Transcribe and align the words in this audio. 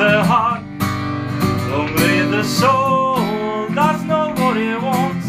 the 0.00 0.24
heart, 0.24 0.62
only 1.76 2.24
the 2.30 2.42
soul 2.42 3.20
does 3.74 4.02
know 4.04 4.32
what 4.40 4.56
it 4.56 4.80
wants. 4.80 5.26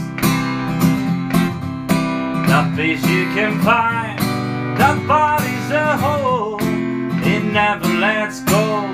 That 2.48 2.72
peace 2.78 3.04
you 3.06 3.26
can 3.36 3.60
find, 3.60 4.18
that 4.80 4.96
body's 5.08 5.72
a 5.72 5.98
hole, 5.98 6.58
it 6.62 7.44
never 7.44 7.88
lets 8.00 8.40
go. 8.46 8.88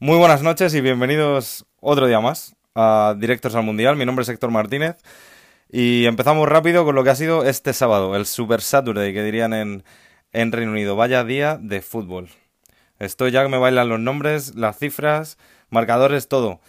Muy 0.00 0.18
buenas 0.18 0.42
noches 0.42 0.74
y 0.74 0.80
bienvenidos 0.80 1.64
otro 1.80 2.08
día 2.08 2.18
más 2.18 2.56
a 2.74 3.14
Directos 3.16 3.54
al 3.54 3.62
Mundial. 3.62 3.94
Mi 3.94 4.06
nombre 4.06 4.24
es 4.24 4.28
Héctor 4.28 4.50
Martínez 4.50 4.96
y 5.70 6.06
empezamos 6.06 6.48
rápido 6.48 6.84
con 6.84 6.96
lo 6.96 7.04
que 7.04 7.10
ha 7.10 7.14
sido 7.14 7.44
este 7.44 7.72
sábado, 7.72 8.16
el 8.16 8.26
Super 8.26 8.60
Saturday 8.60 9.12
que 9.14 9.22
dirían 9.22 9.52
en, 9.52 9.84
en 10.32 10.50
Reino 10.50 10.72
Unido. 10.72 10.96
Vaya 10.96 11.22
día 11.22 11.58
de 11.60 11.80
fútbol. 11.80 12.28
Estoy 12.98 13.30
ya 13.30 13.42
que 13.42 13.48
me 13.48 13.58
bailan 13.58 13.88
los 13.88 14.00
nombres, 14.00 14.54
las 14.56 14.78
cifras, 14.78 15.38
marcadores, 15.70 16.28
todo. 16.28 16.60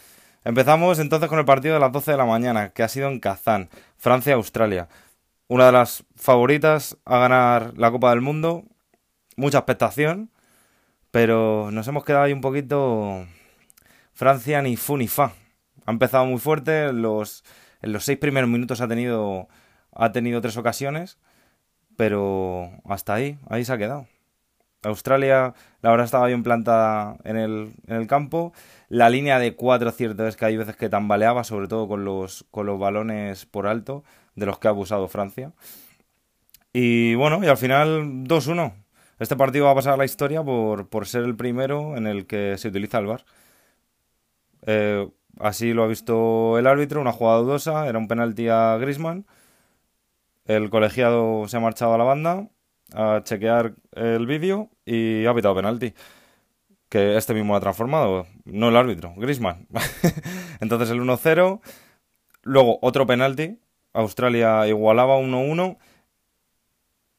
Empezamos 0.43 0.99
entonces 0.99 1.27
con 1.27 1.39
el 1.39 1.45
partido 1.45 1.73
de 1.73 1.79
las 1.79 1.91
12 1.91 2.11
de 2.11 2.17
la 2.17 2.25
mañana, 2.25 2.69
que 2.69 2.83
ha 2.83 2.87
sido 2.87 3.09
en 3.09 3.19
Kazán, 3.19 3.69
Francia-Australia. 3.97 4.87
Una 5.47 5.65
de 5.65 5.71
las 5.71 6.03
favoritas 6.15 6.97
a 7.05 7.17
ganar 7.17 7.73
la 7.77 7.91
Copa 7.91 8.11
del 8.11 8.21
Mundo. 8.21 8.63
Mucha 9.35 9.59
expectación, 9.59 10.29
pero 11.11 11.71
nos 11.71 11.87
hemos 11.87 12.05
quedado 12.05 12.23
ahí 12.25 12.33
un 12.33 12.41
poquito... 12.41 13.25
Francia 14.13 14.61
ni 14.61 14.75
fu 14.75 14.97
ni 14.97 15.07
fa. 15.07 15.33
Ha 15.85 15.91
empezado 15.91 16.25
muy 16.25 16.39
fuerte, 16.39 16.91
los, 16.93 17.43
en 17.81 17.93
los 17.93 18.03
seis 18.03 18.17
primeros 18.17 18.49
minutos 18.49 18.81
ha 18.81 18.87
tenido, 18.87 19.47
ha 19.93 20.11
tenido 20.11 20.41
tres 20.41 20.57
ocasiones, 20.57 21.17
pero 21.95 22.69
hasta 22.85 23.13
ahí, 23.13 23.39
ahí 23.49 23.63
se 23.63 23.73
ha 23.73 23.77
quedado. 23.77 24.07
Australia, 24.83 25.53
la 25.81 25.91
verdad, 25.91 26.05
estaba 26.05 26.27
bien 26.27 26.43
plantada 26.43 27.17
en 27.23 27.37
el, 27.37 28.07
campo. 28.07 28.53
La 28.87 29.09
línea 29.09 29.39
de 29.39 29.55
cuatro, 29.55 29.91
cierto, 29.91 30.27
es 30.27 30.37
que 30.37 30.45
hay 30.45 30.57
veces 30.57 30.75
que 30.75 30.89
tambaleaba, 30.89 31.43
sobre 31.43 31.67
todo 31.67 31.87
con 31.87 32.05
los, 32.05 32.45
con 32.51 32.65
los 32.65 32.79
balones 32.79 33.45
por 33.45 33.67
alto, 33.67 34.03
de 34.35 34.45
los 34.45 34.59
que 34.59 34.67
ha 34.67 34.71
abusado 34.71 35.07
Francia. 35.07 35.53
Y 36.73 37.15
bueno, 37.15 37.43
y 37.43 37.47
al 37.47 37.57
final 37.57 38.23
2-1. 38.25 38.73
Este 39.19 39.35
partido 39.35 39.65
va 39.65 39.71
a 39.71 39.75
pasar 39.75 39.93
a 39.93 39.97
la 39.97 40.05
historia 40.05 40.43
por, 40.43 40.87
por 40.89 41.05
ser 41.07 41.23
el 41.23 41.35
primero 41.35 41.97
en 41.97 42.07
el 42.07 42.25
que 42.25 42.57
se 42.57 42.69
utiliza 42.69 42.99
el 42.99 43.07
VAR. 43.07 43.25
Eh, 44.65 45.09
así 45.39 45.73
lo 45.73 45.83
ha 45.83 45.87
visto 45.87 46.57
el 46.57 46.67
árbitro, 46.67 47.01
una 47.01 47.11
jugada 47.11 47.39
dudosa, 47.39 47.87
era 47.87 47.97
un 47.97 48.07
penalti 48.07 48.47
a 48.47 48.77
Grisman. 48.77 49.25
El 50.45 50.69
colegiado 50.69 51.47
se 51.47 51.57
ha 51.57 51.59
marchado 51.59 51.93
a 51.93 51.97
la 51.97 52.03
banda 52.05 52.49
a 52.93 53.21
chequear 53.23 53.75
el 53.91 54.25
vídeo 54.25 54.69
y 54.89 55.25
ha 55.27 55.33
pitado 55.35 55.55
penalti. 55.55 55.93
Que 56.89 57.17
este 57.17 57.35
mismo 57.35 57.55
ha 57.55 57.59
transformado, 57.59 58.25
no 58.45 58.69
el 58.69 58.75
árbitro, 58.75 59.13
Grisman. 59.15 59.67
Entonces 60.59 60.89
el 60.89 60.99
1-0. 61.01 61.61
Luego 62.43 62.79
otro 62.81 63.05
penalti. 63.05 63.59
Australia 63.93 64.67
igualaba 64.67 65.19
1-1. 65.19 65.77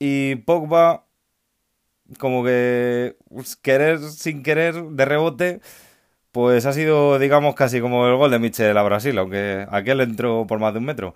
Y 0.01 0.37
Pogba, 0.37 1.07
como 2.19 2.45
que 2.45 3.17
pues, 3.29 3.55
querer 3.57 4.01
sin 4.01 4.43
querer, 4.43 4.75
de 4.75 5.05
rebote, 5.05 5.61
pues 6.33 6.67
ha 6.67 6.73
sido, 6.73 7.19
digamos, 7.19 7.55
casi 7.55 7.81
como 7.81 8.07
el 8.09 8.17
gol 8.17 8.31
de 8.33 8.39
Michel 8.41 8.77
a 8.79 8.83
Brasil, 8.83 9.19
aunque 9.19 9.67
aquel 9.71 10.01
entró 10.01 10.47
por 10.47 10.59
más 10.61 10.73
de 10.73 10.81
un 10.81 10.87
metro. 10.87 11.15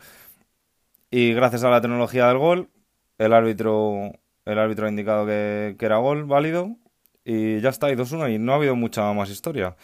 Y 1.10 1.32
gracias 1.34 1.64
a 1.64 1.70
la 1.70 1.80
tecnología 1.80 2.28
del 2.28 2.38
gol, 2.38 2.70
el 3.18 3.32
árbitro, 3.32 4.12
el 4.44 4.58
árbitro 4.58 4.86
ha 4.86 4.90
indicado 4.90 5.26
que, 5.26 5.76
era 5.80 5.98
gol 5.98 6.24
válido. 6.24 6.76
Y 7.24 7.60
ya 7.60 7.70
está, 7.70 7.90
y 7.90 7.94
2-1, 7.96 8.34
y 8.34 8.38
no 8.38 8.52
ha 8.52 8.56
habido 8.56 8.76
mucha 8.76 9.12
más 9.12 9.30
historia. 9.30 9.76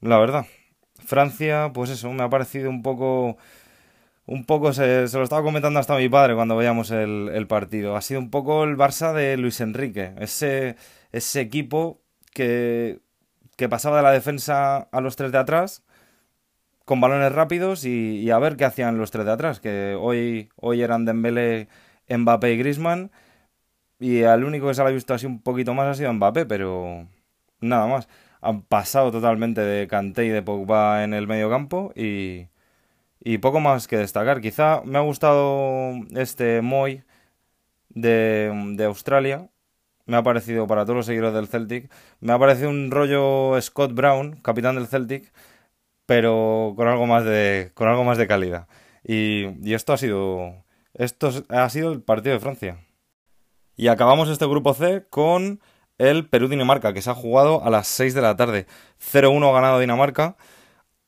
La 0.00 0.18
verdad. 0.18 0.46
Francia, 1.04 1.70
pues 1.74 1.90
eso, 1.90 2.12
me 2.12 2.22
ha 2.22 2.30
parecido 2.30 2.70
un 2.70 2.82
poco 2.82 3.36
un 4.26 4.44
poco 4.46 4.72
se, 4.72 5.06
lo 5.12 5.22
estaba 5.22 5.42
comentando 5.42 5.78
hasta 5.80 5.96
mi 5.96 6.08
padre 6.08 6.34
cuando 6.34 6.56
veíamos 6.56 6.90
el, 6.90 7.30
el, 7.34 7.46
partido. 7.46 7.96
Ha 7.96 8.00
sido 8.00 8.20
un 8.20 8.30
poco 8.30 8.64
el 8.64 8.76
Barça 8.76 9.12
de 9.12 9.36
Luis 9.36 9.60
Enrique. 9.60 10.14
Ese, 10.18 10.76
ese 11.12 11.40
equipo 11.40 12.00
que, 12.32 13.00
que 13.56 13.68
pasaba 13.68 13.98
de 13.98 14.02
la 14.02 14.12
defensa 14.12 14.78
a 14.78 15.00
los 15.00 15.16
tres 15.16 15.32
de 15.32 15.38
atrás 15.38 15.82
con 16.84 17.00
balones 17.00 17.32
rápidos 17.32 17.84
y, 17.84 18.18
y, 18.20 18.30
a 18.30 18.38
ver 18.38 18.56
qué 18.56 18.64
hacían 18.64 18.98
los 18.98 19.10
tres 19.10 19.26
de 19.26 19.32
atrás. 19.32 19.60
Que 19.60 19.96
hoy, 19.98 20.50
hoy 20.56 20.82
eran 20.82 21.04
Dembélé, 21.04 21.68
Mbappé 22.08 22.52
y 22.52 22.58
Griezmann. 22.58 23.10
Y 23.98 24.24
al 24.24 24.44
único 24.44 24.68
que 24.68 24.74
se 24.74 24.82
le 24.82 24.88
ha 24.88 24.92
visto 24.92 25.14
así 25.14 25.26
un 25.26 25.40
poquito 25.42 25.74
más 25.74 25.86
ha 25.86 25.94
sido 25.94 26.12
Mbappé, 26.12 26.46
pero 26.46 27.08
nada 27.60 27.86
más. 27.86 28.08
Han 28.40 28.62
pasado 28.62 29.10
totalmente 29.12 29.62
de 29.62 29.88
Kanté 29.88 30.26
y 30.26 30.28
de 30.30 30.42
Pogba 30.42 31.04
en 31.04 31.14
el 31.14 31.26
medio 31.26 31.48
campo 31.50 31.92
y 31.96 32.48
y 33.24 33.38
poco 33.38 33.60
más 33.60 33.88
que 33.88 33.96
destacar. 33.98 34.40
Quizá 34.40 34.82
me 34.84 34.98
ha 34.98 35.00
gustado 35.02 35.92
este 36.14 36.60
Moy 36.62 37.02
de, 37.90 38.52
de, 38.76 38.84
Australia. 38.84 39.50
Me 40.06 40.16
ha 40.18 40.22
parecido, 40.22 40.66
para 40.66 40.84
todos 40.84 40.96
los 40.98 41.06
seguidores 41.06 41.34
del 41.34 41.48
Celtic, 41.48 41.90
me 42.20 42.32
ha 42.34 42.38
parecido 42.38 42.70
un 42.70 42.90
rollo 42.90 43.60
Scott 43.60 43.94
Brown, 43.94 44.36
capitán 44.42 44.76
del 44.76 44.86
Celtic, 44.88 45.32
pero 46.06 46.74
con 46.76 46.88
algo 46.88 47.06
más 47.06 47.24
de, 47.24 47.72
con 47.74 47.88
algo 47.88 48.04
más 48.04 48.18
de 48.18 48.26
calidad. 48.28 48.68
Y, 49.04 49.46
y 49.68 49.74
esto 49.74 49.92
ha 49.94 49.98
sido. 49.98 50.64
Esto 50.94 51.30
ha 51.48 51.68
sido 51.70 51.92
el 51.92 52.02
partido 52.02 52.34
de 52.34 52.40
Francia. 52.40 52.83
Y 53.76 53.88
acabamos 53.88 54.28
este 54.28 54.46
grupo 54.46 54.74
C 54.74 55.06
con 55.10 55.60
el 55.98 56.28
Perú-Dinamarca, 56.28 56.92
que 56.92 57.02
se 57.02 57.10
ha 57.10 57.14
jugado 57.14 57.64
a 57.64 57.70
las 57.70 57.86
6 57.88 58.14
de 58.14 58.22
la 58.22 58.36
tarde. 58.36 58.66
0-1 59.00 59.48
ha 59.48 59.52
ganado 59.52 59.80
Dinamarca, 59.80 60.36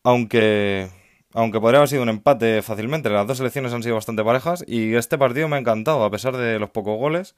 aunque 0.03 0.89
aunque 1.37 1.61
podría 1.61 1.81
haber 1.81 1.91
sido 1.91 2.03
un 2.03 2.09
empate 2.09 2.63
fácilmente. 2.63 3.11
Las 3.11 3.27
dos 3.27 3.37
selecciones 3.37 3.73
han 3.75 3.83
sido 3.83 3.95
bastante 3.95 4.25
parejas 4.25 4.65
y 4.67 4.95
este 4.95 5.19
partido 5.19 5.49
me 5.49 5.57
ha 5.57 5.59
encantado, 5.59 6.03
a 6.03 6.11
pesar 6.11 6.35
de 6.35 6.59
los 6.59 6.71
pocos 6.71 6.99
goles. 6.99 7.35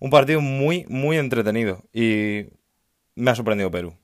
Un 0.00 0.10
partido 0.10 0.40
muy, 0.40 0.84
muy 0.88 1.18
entretenido 1.18 1.84
y 1.92 2.46
me 3.14 3.30
ha 3.30 3.36
sorprendido 3.36 3.70
Perú. 3.70 3.94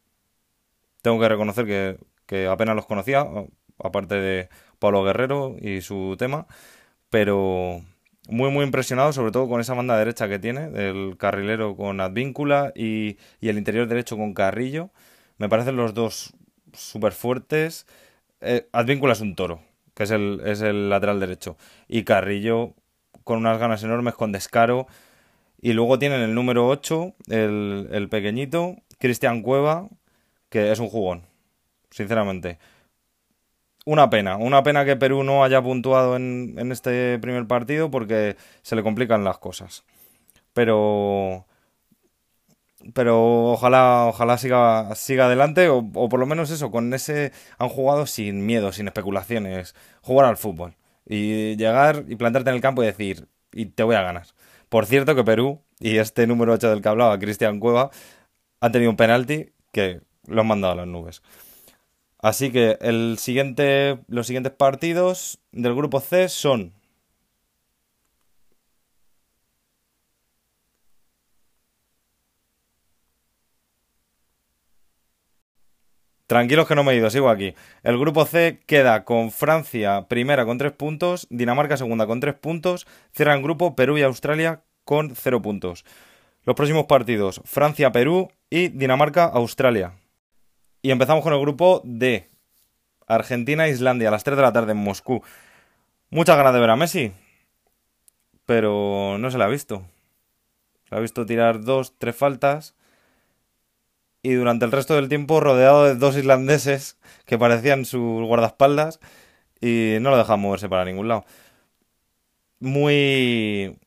Tengo 1.03 1.19
que 1.21 1.29
reconocer 1.29 1.67
que, 1.67 1.99
que 2.27 2.47
apenas 2.47 2.77
los 2.77 2.87
conocía, 2.87 3.27
aparte 3.83 4.15
de 4.15 4.49
Pablo 4.79 5.03
Guerrero 5.03 5.57
y 5.61 5.81
su 5.81 6.15
tema, 6.17 6.47
pero 7.11 7.83
muy, 8.29 8.51
muy 8.51 8.65
impresionado, 8.65 9.13
sobre 9.13 9.33
todo 9.33 9.49
con 9.49 9.61
esa 9.61 9.75
banda 9.75 9.99
derecha 9.99 10.29
que 10.29 10.39
tiene, 10.39 10.71
el 10.89 11.17
carrilero 11.19 11.77
con 11.77 12.01
Advíncula 12.01 12.73
y, 12.75 13.19
y 13.41 13.49
el 13.49 13.59
interior 13.59 13.87
derecho 13.89 14.17
con 14.17 14.35
Carrillo. 14.35 14.91
Me 15.39 15.49
parecen 15.49 15.77
los 15.77 15.95
dos 15.95 16.35
súper 16.73 17.13
fuertes 17.13 17.87
eh, 18.45 18.69
Advíncula 18.73 19.15
es 19.15 19.21
un 19.21 19.35
toro, 19.35 19.63
que 19.95 20.05
es 20.05 20.11
el, 20.11 20.43
es 20.45 20.61
el 20.61 20.91
lateral 20.91 21.19
derecho. 21.19 21.57
Y 21.89 22.05
Carrillo 22.05 22.75
con 23.25 23.39
unas 23.39 23.59
ganas 23.59 23.83
enormes, 23.83 24.15
con 24.15 24.33
descaro. 24.33 24.87
Y 25.61 25.73
luego 25.73 25.99
tienen 25.99 26.21
el 26.21 26.35
número 26.35 26.69
8, 26.69 27.15
el, 27.29 27.89
el 27.91 28.09
pequeñito, 28.11 28.77
Cristian 28.99 29.43
Cueva, 29.43 29.89
que 30.51 30.73
es 30.73 30.79
un 30.79 30.89
jugón, 30.91 31.23
sinceramente. 31.91 32.59
Una 33.87 34.09
pena, 34.09 34.37
una 34.37 34.63
pena 34.63 34.85
que 34.85 34.97
Perú 34.97 35.25
no 35.25 35.45
haya 35.45 35.63
puntuado 35.63 36.17
en, 36.17 36.55
en 36.59 36.73
este 36.73 37.19
primer 37.19 37.47
partido 37.47 37.91
porque 37.91 38.37
se 38.63 38.77
le 38.77 38.83
complican 38.83 39.25
las 39.25 39.39
cosas. 39.39 39.85
Pero 40.55 41.47
pero 42.93 43.53
ojalá 43.53 44.07
ojalá 44.07 44.37
siga 44.37 44.95
siga 44.95 45.27
adelante 45.27 45.69
o, 45.69 45.83
por 45.83 46.19
lo 46.21 46.27
menos 46.27 46.51
eso 46.51 46.71
con 46.71 46.93
ese 46.93 47.33
han 47.59 47.69
jugado 47.69 48.07
sin 48.07 48.45
miedo 48.45 48.73
sin 48.73 48.87
especulaciones 48.89 49.75
jugar 50.03 50.27
al 50.27 50.37
fútbol 50.37 50.75
y 51.07 51.57
llegar 51.57 52.05
y 52.09 52.17
plantarte 52.17 52.51
en 52.51 52.57
el 52.57 52.63
campo 52.63 52.83
y 52.83 52.87
decir 52.87 53.29
y 53.53 53.67
te 53.67 53.83
voy 53.83 53.97
a 53.97 54.03
ganar 54.03 54.27
por 54.69 54.87
cierto 54.87 55.15
que 55.15 55.25
Perú 55.25 55.63
y 55.81 55.99
este 55.99 56.27
número 56.27 56.53
8 56.53 56.71
del 56.71 56.83
que 56.83 56.89
hablaba 56.89 57.19
Cristian 57.19 57.59
Cueva 57.61 57.91
han 58.61 58.73
tenido 58.73 58.91
un 58.91 58.97
penalti 58.97 59.53
que 59.73 60.01
lo 60.27 60.43
han 60.43 60.47
mandado 60.47 60.75
a 60.75 60.77
las 60.77 60.87
nubes 60.87 61.23
así 62.25 62.51
que 62.51 62.79
el 62.81 63.19
siguiente 63.19 63.99
los 64.09 64.27
siguientes 64.27 64.53
partidos 64.53 65.39
del 65.53 65.75
grupo 65.75 66.01
C 66.01 66.29
son 66.29 66.73
Tranquilos 76.27 76.67
que 76.67 76.75
no 76.75 76.83
me 76.85 76.93
he 76.93 76.97
ido, 76.97 77.11
sigo 77.11 77.29
aquí. 77.29 77.55
El 77.83 77.99
grupo 77.99 78.25
C 78.25 78.61
queda 78.67 79.05
con 79.05 79.31
Francia 79.31 80.07
primera 80.09 80.47
con 80.47 80.57
3 80.57 80.73
puntos, 80.73 81.27
Dinamarca 81.31 81.77
segunda 81.77 82.07
con 82.07 82.21
3 82.21 82.35
puntos, 82.35 82.87
cierran 83.13 83.43
grupo 83.43 83.77
Perú 83.77 83.99
y 83.99 84.03
Australia 84.03 84.63
con 84.85 85.15
0 85.15 85.43
puntos. 85.43 85.85
Los 86.45 86.57
próximos 86.57 86.87
partidos, 86.87 87.43
Francia-Perú 87.45 88.31
y 88.49 88.69
Dinamarca-Australia. 88.69 89.93
Y 90.85 90.91
empezamos 90.91 91.25
con 91.25 91.33
el 91.33 91.41
grupo 91.41 91.81
D. 91.83 92.29
Argentina-Islandia 93.07 94.09
a 94.09 94.11
las 94.11 94.23
3 94.23 94.37
de 94.37 94.43
la 94.43 94.53
tarde 94.53 94.73
en 94.73 94.77
Moscú. 94.77 95.23
Muchas 96.11 96.37
ganas 96.37 96.53
de 96.53 96.61
ver 96.61 96.69
a 96.69 96.77
Messi, 96.77 97.11
pero 98.45 99.17
no 99.19 99.31
se 99.31 99.39
le 99.39 99.45
ha 99.45 99.47
visto. 99.47 99.83
Se 100.87 100.95
ha 100.95 100.99
visto 100.99 101.25
tirar 101.25 101.63
dos, 101.65 101.95
tres 101.97 102.15
faltas 102.15 102.75
y 104.21 104.35
durante 104.35 104.67
el 104.67 104.73
resto 104.73 104.95
del 104.95 105.09
tiempo 105.09 105.41
rodeado 105.41 105.87
de 105.87 105.95
dos 105.95 106.19
islandeses 106.19 106.99
que 107.25 107.39
parecían 107.39 107.87
sus 107.87 108.23
guardaespaldas 108.27 109.01
y 109.63 109.97
no 110.03 110.11
lo 110.11 110.19
dejaban 110.19 110.41
moverse 110.41 110.69
para 110.69 110.85
ningún 110.85 111.09
lado. 111.09 111.25
Muy... 112.61 113.79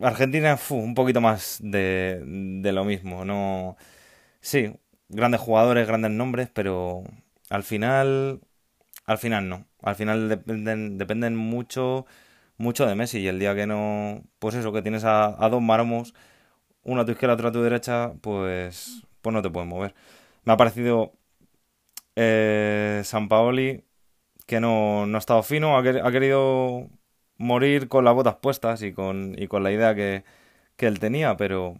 Argentina, 0.00 0.58
un 0.70 0.94
poquito 0.94 1.20
más 1.20 1.58
de, 1.60 2.22
de 2.24 2.72
lo 2.72 2.86
mismo, 2.86 3.26
no... 3.26 3.76
Sí, 4.40 4.72
grandes 5.08 5.40
jugadores, 5.40 5.86
grandes 5.86 6.10
nombres, 6.12 6.50
pero 6.52 7.02
al 7.50 7.62
final, 7.64 8.40
al 9.06 9.18
final 9.18 9.48
no. 9.48 9.66
Al 9.82 9.96
final 9.96 10.28
dependen, 10.28 10.98
dependen 10.98 11.36
mucho, 11.36 12.06
mucho 12.58 12.86
de 12.86 12.94
Messi. 12.94 13.20
Y 13.20 13.28
el 13.28 13.38
día 13.38 13.54
que 13.54 13.66
no, 13.66 14.22
pues 14.38 14.54
eso, 14.54 14.72
que 14.72 14.82
tienes 14.82 15.04
a, 15.04 15.36
dos 15.50 15.62
maromos, 15.62 16.14
uno 16.84 17.02
a 17.02 17.04
tu 17.06 17.12
izquierda, 17.12 17.34
otro 17.34 17.48
a 17.48 17.52
tu 17.52 17.62
derecha, 17.62 18.14
pues, 18.22 19.02
pues 19.22 19.34
no 19.34 19.42
te 19.42 19.50
puedes 19.50 19.68
mover. 19.68 19.94
Me 20.44 20.52
ha 20.54 20.56
parecido 20.56 21.14
eh, 22.16 23.02
San 23.04 23.28
Paoli 23.28 23.84
que 24.46 24.60
no, 24.60 25.06
no 25.06 25.16
ha 25.16 25.20
estado 25.20 25.42
fino, 25.42 25.76
ha, 25.76 25.80
ha, 25.80 26.12
querido 26.12 26.90
morir 27.38 27.88
con 27.88 28.04
las 28.04 28.14
botas 28.14 28.36
puestas 28.36 28.82
y 28.82 28.92
con, 28.92 29.34
y 29.38 29.48
con 29.48 29.62
la 29.62 29.72
idea 29.72 29.94
que, 29.94 30.24
que 30.76 30.86
él 30.86 30.98
tenía, 31.00 31.36
pero, 31.36 31.76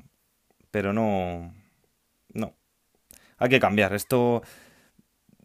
pero 0.70 0.92
no, 0.92 1.54
no. 2.34 2.54
Hay 3.44 3.50
que 3.50 3.60
cambiar. 3.60 3.92
Esto 3.92 4.42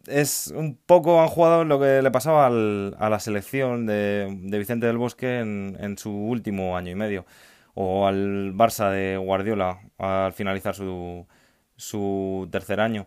es 0.06 0.46
un 0.56 0.74
poco 0.86 1.20
han 1.20 1.28
jugado 1.28 1.64
lo 1.64 1.78
que 1.78 2.00
le 2.00 2.10
pasaba 2.10 2.46
al, 2.46 2.96
a 2.98 3.10
la 3.10 3.20
selección 3.20 3.84
de, 3.84 4.26
Vicente 4.58 4.86
del 4.86 4.96
Bosque 4.96 5.40
en, 5.40 5.76
en, 5.78 5.98
su 5.98 6.10
último 6.10 6.78
año 6.78 6.90
y 6.90 6.94
medio. 6.94 7.26
O 7.74 8.06
al 8.06 8.54
Barça 8.54 8.90
de 8.90 9.18
Guardiola 9.18 9.80
al 9.98 10.32
finalizar 10.32 10.74
su, 10.74 11.26
su 11.76 12.48
tercer 12.50 12.80
año. 12.80 13.06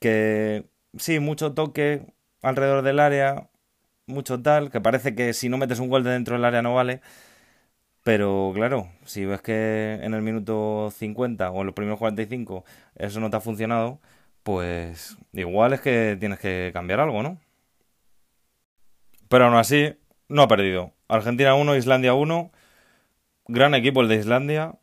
Que 0.00 0.64
sí, 0.98 1.20
mucho 1.20 1.54
toque 1.54 2.02
alrededor 2.42 2.82
del 2.82 2.98
área, 2.98 3.48
mucho 4.06 4.42
tal, 4.42 4.72
que 4.72 4.80
parece 4.80 5.14
que 5.14 5.34
si 5.34 5.48
no 5.48 5.58
metes 5.58 5.78
un 5.78 5.88
gol 5.88 6.02
de 6.02 6.10
dentro 6.10 6.34
del 6.34 6.44
área 6.44 6.62
no 6.62 6.74
vale. 6.74 7.00
Pero 8.04 8.52
claro, 8.54 8.88
si 9.04 9.24
ves 9.24 9.42
que 9.42 10.00
en 10.02 10.14
el 10.14 10.22
minuto 10.22 10.90
50 10.90 11.50
o 11.50 11.60
en 11.60 11.66
los 11.66 11.74
primeros 11.74 11.98
45 12.00 12.64
eso 12.96 13.20
no 13.20 13.30
te 13.30 13.36
ha 13.36 13.40
funcionado, 13.40 14.00
pues 14.42 15.16
igual 15.32 15.72
es 15.72 15.80
que 15.80 16.16
tienes 16.18 16.38
que 16.38 16.70
cambiar 16.72 17.00
algo, 17.00 17.22
¿no? 17.22 17.40
Pero 19.28 19.46
aún 19.46 19.54
así, 19.54 19.94
no 20.28 20.42
ha 20.42 20.48
perdido. 20.48 20.92
Argentina 21.08 21.54
1, 21.54 21.76
Islandia 21.76 22.14
1. 22.14 22.52
Gran 23.48 23.74
equipo 23.74 24.00
el 24.02 24.08
de 24.08 24.16
Islandia. 24.16 24.78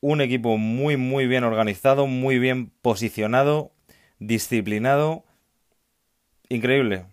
Un 0.00 0.20
equipo 0.20 0.58
muy, 0.58 0.96
muy 0.96 1.26
bien 1.26 1.44
organizado, 1.44 2.06
muy 2.06 2.38
bien 2.38 2.70
posicionado, 2.82 3.72
disciplinado. 4.18 5.24
Increíble. 6.48 7.06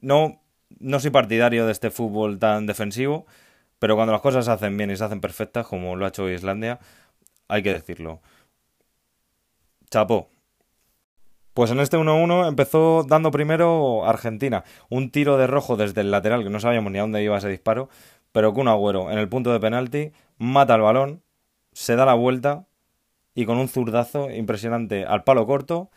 No, 0.00 0.42
no 0.80 1.00
soy 1.00 1.10
partidario 1.10 1.66
de 1.66 1.72
este 1.72 1.90
fútbol 1.90 2.38
tan 2.38 2.66
defensivo, 2.66 3.26
pero 3.78 3.94
cuando 3.94 4.12
las 4.12 4.22
cosas 4.22 4.44
se 4.44 4.50
hacen 4.50 4.76
bien 4.76 4.90
y 4.90 4.96
se 4.96 5.04
hacen 5.04 5.20
perfectas, 5.20 5.66
como 5.66 5.96
lo 5.96 6.04
ha 6.04 6.08
hecho 6.08 6.28
Islandia, 6.28 6.80
hay 7.48 7.62
que 7.62 7.72
decirlo. 7.72 8.20
Chapo. 9.90 10.30
Pues 11.54 11.70
en 11.70 11.80
este 11.80 11.96
1-1 11.96 12.46
empezó 12.48 13.04
dando 13.04 13.30
primero 13.30 14.06
Argentina. 14.06 14.64
Un 14.88 15.10
tiro 15.10 15.36
de 15.38 15.46
rojo 15.46 15.76
desde 15.76 16.02
el 16.02 16.10
lateral, 16.10 16.44
que 16.44 16.50
no 16.50 16.60
sabíamos 16.60 16.92
ni 16.92 16.98
a 16.98 17.02
dónde 17.02 17.22
iba 17.22 17.36
ese 17.36 17.48
disparo, 17.48 17.88
pero 18.32 18.54
que 18.54 18.60
un 18.60 18.68
agüero 18.68 19.10
en 19.10 19.18
el 19.18 19.28
punto 19.28 19.52
de 19.52 19.60
penalti 19.60 20.12
mata 20.36 20.74
el 20.74 20.82
balón, 20.82 21.22
se 21.72 21.96
da 21.96 22.04
la 22.04 22.14
vuelta 22.14 22.66
y 23.34 23.46
con 23.46 23.58
un 23.58 23.68
zurdazo 23.68 24.30
impresionante 24.30 25.04
al 25.04 25.24
palo 25.24 25.46
corto, 25.46 25.90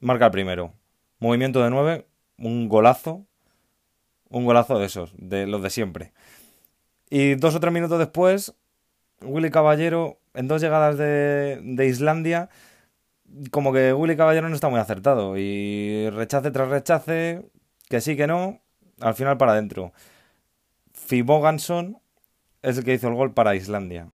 marca 0.00 0.26
el 0.26 0.30
primero. 0.30 0.74
Movimiento 1.18 1.62
de 1.62 1.70
9, 1.70 2.06
un 2.38 2.68
golazo, 2.68 3.24
un 4.28 4.44
golazo 4.44 4.78
de 4.78 4.86
esos, 4.86 5.14
de 5.16 5.46
los 5.46 5.62
de 5.62 5.70
siempre. 5.70 6.12
Y 7.08 7.34
dos 7.36 7.54
o 7.54 7.60
tres 7.60 7.72
minutos 7.72 7.98
después, 7.98 8.54
Willy 9.22 9.50
Caballero, 9.50 10.18
en 10.34 10.48
dos 10.48 10.60
llegadas 10.60 10.98
de, 10.98 11.60
de 11.62 11.86
Islandia, 11.86 12.50
como 13.50 13.72
que 13.72 13.92
Willy 13.92 14.16
Caballero 14.16 14.48
no 14.48 14.54
está 14.54 14.68
muy 14.68 14.80
acertado. 14.80 15.36
Y 15.36 16.08
rechace 16.10 16.50
tras 16.50 16.68
rechace, 16.68 17.48
que 17.88 18.00
sí, 18.00 18.16
que 18.16 18.26
no, 18.26 18.60
al 19.00 19.14
final 19.14 19.36
para 19.36 19.52
adentro. 19.52 19.92
Fiboganson 20.92 21.98
es 22.62 22.78
el 22.78 22.84
que 22.84 22.94
hizo 22.94 23.08
el 23.08 23.14
gol 23.14 23.34
para 23.34 23.54
Islandia. 23.54 24.10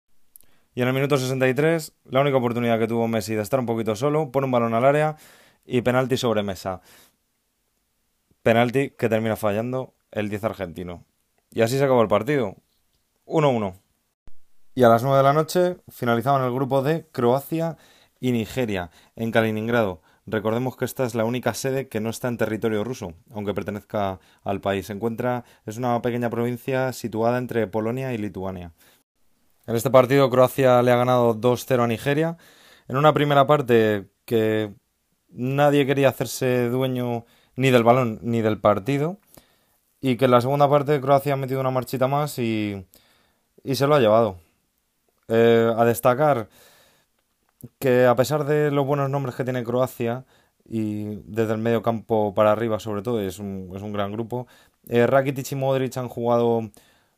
Y 0.75 0.82
en 0.82 0.88
el 0.88 0.94
minuto 0.94 1.19
63, 1.19 1.93
la 2.05 2.20
única 2.20 2.37
oportunidad 2.37 2.79
que 2.79 2.87
tuvo 2.87 3.09
Messi 3.09 3.35
de 3.35 3.43
estar 3.43 3.59
un 3.59 3.67
poquito 3.67 3.97
solo, 3.97 4.31
pone 4.31 4.44
un 4.44 4.53
balón 4.53 4.75
al 4.75 4.85
área 4.85 5.17
y 5.65 5.82
penalti 5.82 6.17
sobre 6.17 6.43
mesa. 6.43 6.81
Penalti 8.43 8.91
que 8.91 9.09
termina 9.09 9.37
fallando 9.37 9.94
el 10.12 10.29
10 10.29 10.44
argentino. 10.44 11.05
Y 11.50 11.62
así 11.62 11.76
se 11.76 11.85
acabó 11.85 12.03
el 12.03 12.09
partido. 12.09 12.56
1-1. 13.26 13.75
Y 14.75 14.85
a 14.85 14.88
las 14.88 15.03
9 15.03 15.17
de 15.19 15.23
la 15.25 15.32
noche 15.32 15.76
finalizaban 15.88 16.44
el 16.44 16.53
grupo 16.53 16.82
de 16.82 17.09
Croacia 17.11 17.76
y 18.20 18.32
Nigeria, 18.32 18.91
en 19.17 19.31
Kaliningrado. 19.31 20.03
Recordemos 20.26 20.76
que 20.76 20.85
esta 20.85 21.05
es 21.05 21.15
la 21.15 21.25
única 21.25 21.55
sede 21.55 21.88
que 21.88 22.00
no 22.00 22.11
está 22.11 22.29
en 22.29 22.37
territorio 22.37 22.85
ruso, 22.85 23.15
aunque 23.32 23.55
pertenezca 23.55 24.20
al 24.44 24.61
país. 24.61 24.87
Se 24.87 24.93
encuentra, 24.93 25.44
es 25.65 25.79
una 25.79 26.03
pequeña 26.03 26.29
provincia 26.29 26.93
situada 26.93 27.38
entre 27.38 27.67
Polonia 27.67 28.12
y 28.12 28.19
Lituania. 28.19 28.73
En 29.67 29.76
este 29.76 29.91
partido 29.91 30.29
Croacia 30.31 30.82
le 30.82 30.93
ha 30.93 30.97
ganado 30.97 31.35
2-0 31.35 31.85
a 31.85 31.87
Nigeria. 31.87 32.37
En 32.88 32.97
una 32.97 33.15
primera 33.15 33.47
parte 33.47 34.09
que 34.25 34.75
nadie 35.31 35.87
quería 35.87 36.09
hacerse 36.11 36.69
dueño 36.69 37.25
ni 37.56 37.70
del 37.70 37.85
balón 37.85 38.19
ni 38.23 38.41
del 38.41 38.59
partido. 38.59 39.19
Y 40.00 40.17
que 40.17 40.26
en 40.26 40.31
la 40.31 40.41
segunda 40.41 40.69
parte 40.69 41.00
Croacia 41.00 41.35
ha 41.35 41.37
metido 41.37 41.61
una 41.61 41.70
marchita 41.70 42.06
más 42.06 42.38
y, 42.38 42.87
y 43.65 43.75
se 43.75 43.87
lo 43.87 43.94
ha 43.94 44.00
llevado. 44.00 44.38
Eh, 45.29 45.70
a 45.76 45.85
destacar 45.85 46.49
que 47.78 48.06
a 48.06 48.14
pesar 48.16 48.44
de 48.44 48.70
los 48.70 48.87
buenos 48.87 49.10
nombres 49.10 49.34
que 49.34 49.44
tiene 49.44 49.64
Croacia, 49.64 50.25
y 50.69 51.16
desde 51.25 51.55
el 51.55 51.58
medio 51.58 51.82
campo 51.82 52.34
para 52.34 52.52
arriba 52.52 52.78
sobre 52.78 53.02
todo, 53.02 53.20
es 53.20 53.38
un, 53.38 53.72
es 53.75 53.82
un 53.82 53.93
gran 53.93 54.12
grupo, 54.12 54.46
eh, 54.88 55.06
Rakitic 55.06 55.52
y 55.52 55.55
Modric 55.55 55.96
han 55.96 56.08
jugado 56.08 56.70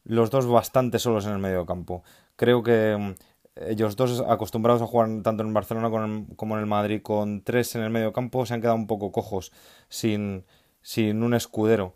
los 0.04 0.31
dos 0.31 0.46
bastante 0.46 0.98
solos 0.98 1.26
en 1.26 1.32
el 1.32 1.38
medio 1.38 1.66
campo. 1.66 2.04
Creo 2.37 2.62
que 2.62 2.96
mm, 2.98 3.14
ellos 3.69 3.96
dos 3.96 4.22
acostumbrados 4.26 4.82
a 4.82 4.87
jugar 4.87 5.08
tanto 5.22 5.42
en 5.42 5.52
Barcelona 5.52 5.90
como 6.37 6.54
en 6.54 6.60
el 6.60 6.66
Madrid 6.66 7.02
con 7.02 7.42
tres 7.42 7.75
en 7.75 7.82
el 7.82 7.90
medio 7.90 8.12
campo 8.12 8.46
se 8.46 8.54
han 8.54 8.60
quedado 8.60 8.76
un 8.76 8.87
poco 8.87 9.12
cojos, 9.12 9.52
sin, 9.88 10.44
sin 10.80 11.23
un 11.23 11.35
escudero. 11.35 11.94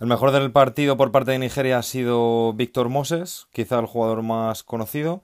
El 0.00 0.08
mejor 0.08 0.32
del 0.32 0.50
partido 0.50 0.96
por 0.96 1.12
parte 1.12 1.30
de 1.30 1.38
Nigeria 1.38 1.78
ha 1.78 1.82
sido 1.82 2.52
Víctor 2.54 2.88
Moses, 2.88 3.46
quizá 3.52 3.78
el 3.78 3.86
jugador 3.86 4.22
más 4.22 4.64
conocido 4.64 5.22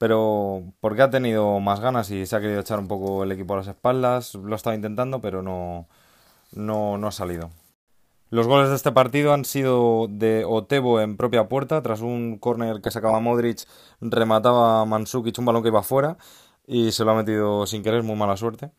pero 0.00 0.62
porque 0.80 1.02
ha 1.02 1.10
tenido 1.10 1.60
más 1.60 1.80
ganas 1.80 2.10
y 2.10 2.24
se 2.24 2.34
ha 2.34 2.40
querido 2.40 2.60
echar 2.60 2.78
un 2.78 2.88
poco 2.88 3.22
el 3.22 3.32
equipo 3.32 3.52
a 3.52 3.58
las 3.58 3.66
espaldas, 3.66 4.34
lo 4.34 4.54
ha 4.54 4.56
estado 4.56 4.74
intentando, 4.74 5.20
pero 5.20 5.42
no, 5.42 5.88
no, 6.52 6.96
no 6.96 7.08
ha 7.08 7.12
salido. 7.12 7.50
Los 8.30 8.46
goles 8.46 8.70
de 8.70 8.76
este 8.76 8.92
partido 8.92 9.34
han 9.34 9.44
sido 9.44 10.06
de 10.08 10.46
Otebo 10.46 11.02
en 11.02 11.18
propia 11.18 11.50
puerta, 11.50 11.82
tras 11.82 12.00
un 12.00 12.38
córner 12.38 12.80
que 12.80 12.90
sacaba 12.90 13.20
Modric, 13.20 13.66
remataba 14.00 14.86
Mansukic 14.86 15.38
un 15.38 15.44
balón 15.44 15.62
que 15.62 15.68
iba 15.68 15.82
fuera 15.82 16.16
y 16.66 16.92
se 16.92 17.04
lo 17.04 17.10
ha 17.10 17.16
metido 17.16 17.66
sin 17.66 17.82
querer, 17.82 18.02
muy 18.02 18.16
mala 18.16 18.38
suerte, 18.38 18.70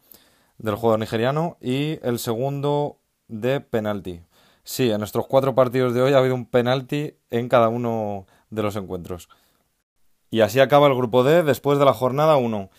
del 0.57 0.73
jugador 0.73 1.01
nigeriano, 1.01 1.57
y 1.61 1.99
el 2.01 2.17
segundo 2.17 2.97
de 3.27 3.61
penalti. 3.61 4.21
Sí, 4.63 4.89
en 4.89 4.97
nuestros 4.97 5.27
cuatro 5.27 5.53
partidos 5.53 5.93
de 5.93 6.01
hoy 6.01 6.13
ha 6.13 6.17
habido 6.17 6.33
un 6.33 6.47
penalti 6.47 7.13
en 7.29 7.47
cada 7.47 7.69
uno 7.69 8.25
de 8.49 8.63
los 8.63 8.75
encuentros. 8.75 9.29
Y 10.33 10.39
así 10.39 10.61
acaba 10.61 10.87
el 10.87 10.95
grupo 10.95 11.25
D 11.25 11.43
después 11.43 11.77
de 11.77 11.83
la 11.83 11.93
jornada 11.93 12.37
1. 12.37 12.69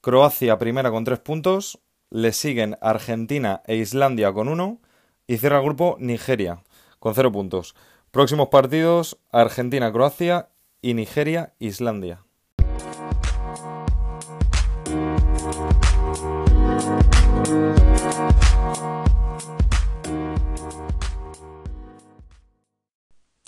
Croacia 0.00 0.58
primera 0.58 0.92
con 0.92 1.02
3 1.02 1.18
puntos, 1.18 1.80
le 2.08 2.30
siguen 2.30 2.78
Argentina 2.80 3.62
e 3.66 3.74
Islandia 3.74 4.32
con 4.32 4.46
1 4.46 4.78
y 5.26 5.38
cierra 5.38 5.58
el 5.58 5.64
grupo 5.64 5.96
Nigeria 5.98 6.62
con 7.00 7.16
0 7.16 7.32
puntos. 7.32 7.74
Próximos 8.12 8.46
partidos 8.46 9.18
Argentina, 9.32 9.90
Croacia 9.90 10.50
y 10.82 10.94
Nigeria, 10.94 11.52
Islandia. 11.58 12.22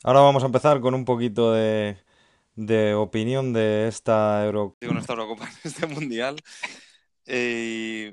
Ahora 0.03 0.19
vamos 0.19 0.43
a 0.43 0.47
empezar 0.47 0.81
con 0.81 0.95
un 0.95 1.05
poquito 1.05 1.53
de 1.53 1.97
de 2.55 2.95
opinión 2.95 3.53
de 3.53 3.89
esta 3.89 4.45
Euro... 4.45 4.77
esta 4.81 5.13
Eurocopa, 5.13 5.49
este 5.65 5.87
Mundial. 5.87 6.37
Y 7.27 8.11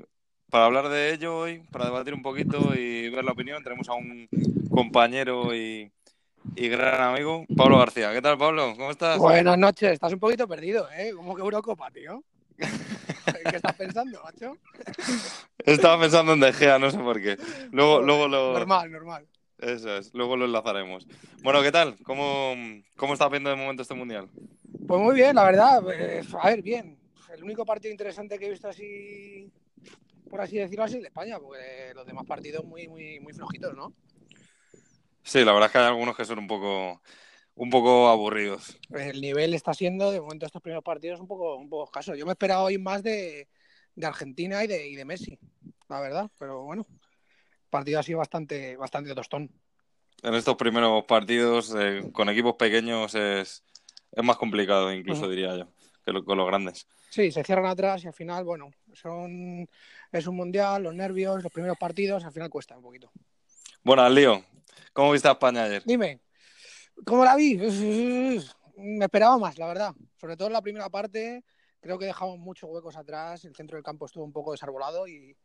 para 0.50 0.66
hablar 0.66 0.88
de 0.88 1.12
ello 1.12 1.36
hoy, 1.36 1.60
para 1.70 1.86
debatir 1.86 2.14
un 2.14 2.22
poquito 2.22 2.74
y 2.74 3.08
ver 3.10 3.24
la 3.24 3.32
opinión, 3.32 3.62
tenemos 3.62 3.88
a 3.88 3.94
un 3.94 4.28
compañero 4.70 5.54
y, 5.54 5.92
gran 6.56 7.14
amigo, 7.14 7.44
Pablo 7.56 7.78
García. 7.78 8.12
¿Qué 8.12 8.22
tal, 8.22 8.38
Pablo? 8.38 8.74
¿Cómo 8.76 8.90
estás? 8.90 9.18
Buenas 9.18 9.58
noches. 9.58 9.92
Estás 9.92 10.12
un 10.12 10.20
poquito 10.20 10.48
perdido, 10.48 10.88
¿eh? 10.96 11.12
¿Cómo 11.14 11.34
que 11.34 11.42
Eurocopa, 11.42 11.90
tío? 11.90 12.22
¿Qué 12.58 13.56
estás 13.56 13.74
pensando, 13.74 14.20
macho? 14.22 14.56
Estaba 15.58 16.00
pensando 16.00 16.32
en 16.32 16.40
De 16.40 16.52
Gea, 16.52 16.78
no 16.78 16.90
sé 16.90 16.98
por 16.98 17.20
qué. 17.20 17.38
Luego, 17.70 18.00
luego 18.00 18.28
lo... 18.28 18.52
Normal, 18.52 18.90
normal. 18.90 19.26
Eso 19.60 19.96
es, 19.96 20.14
luego 20.14 20.36
lo 20.36 20.46
enlazaremos. 20.46 21.06
Bueno, 21.42 21.62
¿qué 21.62 21.70
tal? 21.70 21.96
¿Cómo, 22.02 22.54
cómo 22.96 23.12
estás 23.12 23.30
viendo 23.30 23.50
de 23.50 23.56
momento 23.56 23.82
este 23.82 23.94
mundial? 23.94 24.28
Pues 24.86 25.00
muy 25.00 25.14
bien, 25.14 25.34
la 25.34 25.44
verdad. 25.44 25.82
Pues, 25.82 26.34
a 26.34 26.48
ver, 26.48 26.62
bien. 26.62 26.98
El 27.32 27.44
único 27.44 27.64
partido 27.64 27.92
interesante 27.92 28.38
que 28.38 28.46
he 28.46 28.50
visto 28.50 28.68
así, 28.68 29.52
por 30.28 30.40
así 30.40 30.56
decirlo, 30.56 30.84
así 30.84 30.98
de 30.98 31.08
España, 31.08 31.38
porque 31.38 31.92
los 31.94 32.06
demás 32.06 32.26
partidos 32.26 32.64
muy, 32.64 32.88
muy, 32.88 33.20
muy 33.20 33.32
flojitos, 33.32 33.74
¿no? 33.76 33.94
Sí, 35.22 35.44
la 35.44 35.52
verdad 35.52 35.66
es 35.66 35.72
que 35.72 35.78
hay 35.78 35.86
algunos 35.86 36.16
que 36.16 36.24
son 36.24 36.38
un 36.38 36.46
poco, 36.46 37.02
un 37.54 37.70
poco 37.70 38.08
aburridos. 38.08 38.78
El 38.90 39.20
nivel 39.20 39.54
está 39.54 39.74
siendo, 39.74 40.10
de 40.10 40.20
momento, 40.20 40.46
estos 40.46 40.62
primeros 40.62 40.82
partidos 40.82 41.20
un 41.20 41.28
poco, 41.28 41.56
un 41.56 41.68
poco 41.68 41.84
escaso. 41.84 42.14
Yo 42.14 42.24
me 42.24 42.32
esperaba 42.32 42.62
hoy 42.62 42.78
más 42.78 43.02
de, 43.02 43.48
de 43.94 44.06
Argentina 44.06 44.64
y 44.64 44.66
de, 44.66 44.88
y 44.88 44.96
de 44.96 45.04
Messi, 45.04 45.38
la 45.88 46.00
verdad, 46.00 46.30
pero 46.38 46.64
bueno, 46.64 46.86
el 46.88 46.99
partido 47.70 48.00
ha 48.00 48.02
sido 48.02 48.18
bastante, 48.18 48.76
bastante 48.76 49.14
tostón. 49.14 49.50
En 50.22 50.34
estos 50.34 50.56
primeros 50.56 51.04
partidos, 51.04 51.74
eh, 51.78 52.10
con 52.12 52.28
equipos 52.28 52.56
pequeños, 52.56 53.14
es, 53.14 53.64
es 54.12 54.24
más 54.24 54.36
complicado, 54.36 54.92
incluso 54.92 55.28
diría 55.28 55.56
yo, 55.56 55.68
que 56.04 56.12
lo- 56.12 56.24
con 56.24 56.36
los 56.36 56.46
grandes. 56.46 56.86
Sí, 57.08 57.32
se 57.32 57.42
cierran 57.42 57.66
atrás 57.66 58.04
y 58.04 58.06
al 58.06 58.12
final, 58.12 58.44
bueno, 58.44 58.70
son 58.92 59.66
es 60.12 60.26
un 60.26 60.36
mundial, 60.36 60.82
los 60.82 60.94
nervios, 60.94 61.42
los 61.42 61.52
primeros 61.52 61.78
partidos, 61.78 62.24
al 62.24 62.32
final 62.32 62.50
cuesta 62.50 62.76
un 62.76 62.82
poquito. 62.82 63.10
Bueno, 63.82 64.02
al 64.02 64.14
lío. 64.14 64.44
¿Cómo 64.92 65.12
viste 65.12 65.26
a 65.28 65.32
España 65.32 65.64
ayer? 65.64 65.82
Dime, 65.86 66.20
¿cómo 67.04 67.24
la 67.24 67.34
vi? 67.34 67.56
Me 68.76 69.04
esperaba 69.04 69.38
más, 69.38 69.58
la 69.58 69.66
verdad. 69.66 69.94
Sobre 70.20 70.36
todo 70.36 70.48
en 70.48 70.52
la 70.52 70.62
primera 70.62 70.88
parte, 70.90 71.44
creo 71.80 71.98
que 71.98 72.04
dejamos 72.06 72.38
muchos 72.38 72.68
huecos 72.70 72.96
atrás, 72.96 73.44
el 73.44 73.54
centro 73.56 73.76
del 73.76 73.84
campo 73.84 74.06
estuvo 74.06 74.24
un 74.24 74.32
poco 74.32 74.52
desarbolado 74.52 75.08
y, 75.08 75.36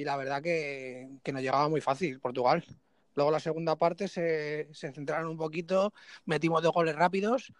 y 0.00 0.04
la 0.04 0.16
verdad 0.16 0.42
que, 0.42 1.10
que 1.22 1.30
nos 1.30 1.42
llegaba 1.42 1.68
muy 1.68 1.82
fácil 1.82 2.20
Portugal. 2.20 2.64
Luego 3.14 3.30
la 3.30 3.38
segunda 3.40 3.76
parte 3.76 4.08
se, 4.08 4.68
se 4.72 4.92
centraron 4.92 5.28
un 5.28 5.36
poquito, 5.36 5.92
metimos 6.24 6.62
dos 6.62 6.72
goles 6.72 6.96
rápidos, 6.96 7.52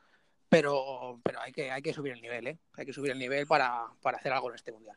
pero, 0.49 1.21
pero 1.23 1.41
hay, 1.41 1.53
que, 1.53 1.71
hay 1.71 1.83
que 1.83 1.93
subir 1.93 2.15
el 2.15 2.23
nivel, 2.23 2.47
¿eh? 2.47 2.59
Hay 2.79 2.87
que 2.87 2.95
subir 2.95 3.11
el 3.13 3.19
nivel 3.19 3.47
para, 3.47 3.85
para 4.01 4.17
hacer 4.17 4.33
algo 4.33 4.49
en 4.49 4.55
este 4.55 4.73
mundial. 4.73 4.97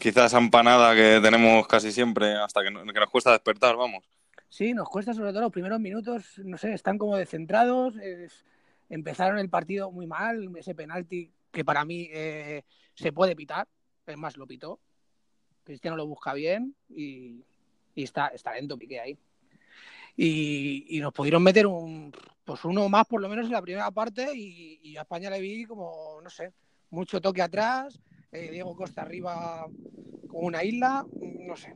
Quizás 0.00 0.26
esa 0.26 0.38
empanada 0.38 0.96
que 0.96 1.20
tenemos 1.22 1.68
casi 1.68 1.92
siempre, 1.92 2.34
hasta 2.34 2.64
que, 2.64 2.72
no- 2.72 2.84
que 2.84 2.98
nos 3.00 3.10
cuesta 3.10 3.30
despertar, 3.30 3.76
vamos. 3.76 4.02
Sí, 4.48 4.74
nos 4.74 4.88
cuesta 4.88 5.14
sobre 5.14 5.30
todo 5.30 5.42
los 5.42 5.52
primeros 5.52 5.78
minutos, 5.78 6.40
no 6.44 6.58
sé, 6.58 6.72
están 6.72 6.98
como 6.98 7.16
descentrados, 7.16 7.94
es- 7.98 8.44
empezaron 8.90 9.38
el 9.38 9.48
partido 9.48 9.92
muy 9.92 10.08
mal, 10.08 10.50
ese 10.56 10.74
penalti 10.74 11.30
que 11.52 11.64
para 11.64 11.84
mí 11.84 12.08
eh, 12.12 12.64
se 12.94 13.12
puede 13.12 13.36
pitar, 13.36 13.68
es 14.06 14.16
más, 14.16 14.36
lo 14.36 14.46
pitó, 14.48 14.80
Cristiano 15.64 15.96
lo 15.96 16.06
busca 16.06 16.34
bien 16.34 16.74
y, 16.88 17.42
y 17.94 18.02
está, 18.02 18.28
está 18.28 18.54
lento 18.54 18.78
Piqué 18.78 19.00
ahí. 19.00 19.18
Y, 20.16 20.86
y 20.96 21.00
nos 21.00 21.12
pudieron 21.12 21.42
meter 21.42 21.66
un, 21.66 22.12
pues 22.44 22.64
uno 22.64 22.88
más 22.88 23.06
por 23.06 23.20
lo 23.20 23.28
menos 23.28 23.46
en 23.46 23.52
la 23.52 23.62
primera 23.62 23.90
parte 23.90 24.28
y, 24.34 24.78
y 24.82 24.96
a 24.96 25.02
España 25.02 25.30
le 25.30 25.40
vi 25.40 25.64
como, 25.64 26.20
no 26.22 26.30
sé, 26.30 26.52
mucho 26.90 27.20
toque 27.20 27.42
atrás, 27.42 27.98
eh, 28.30 28.50
Diego 28.50 28.76
Costa 28.76 29.02
arriba 29.02 29.66
como 30.28 30.46
una 30.46 30.62
isla, 30.62 31.04
no 31.20 31.56
sé. 31.56 31.74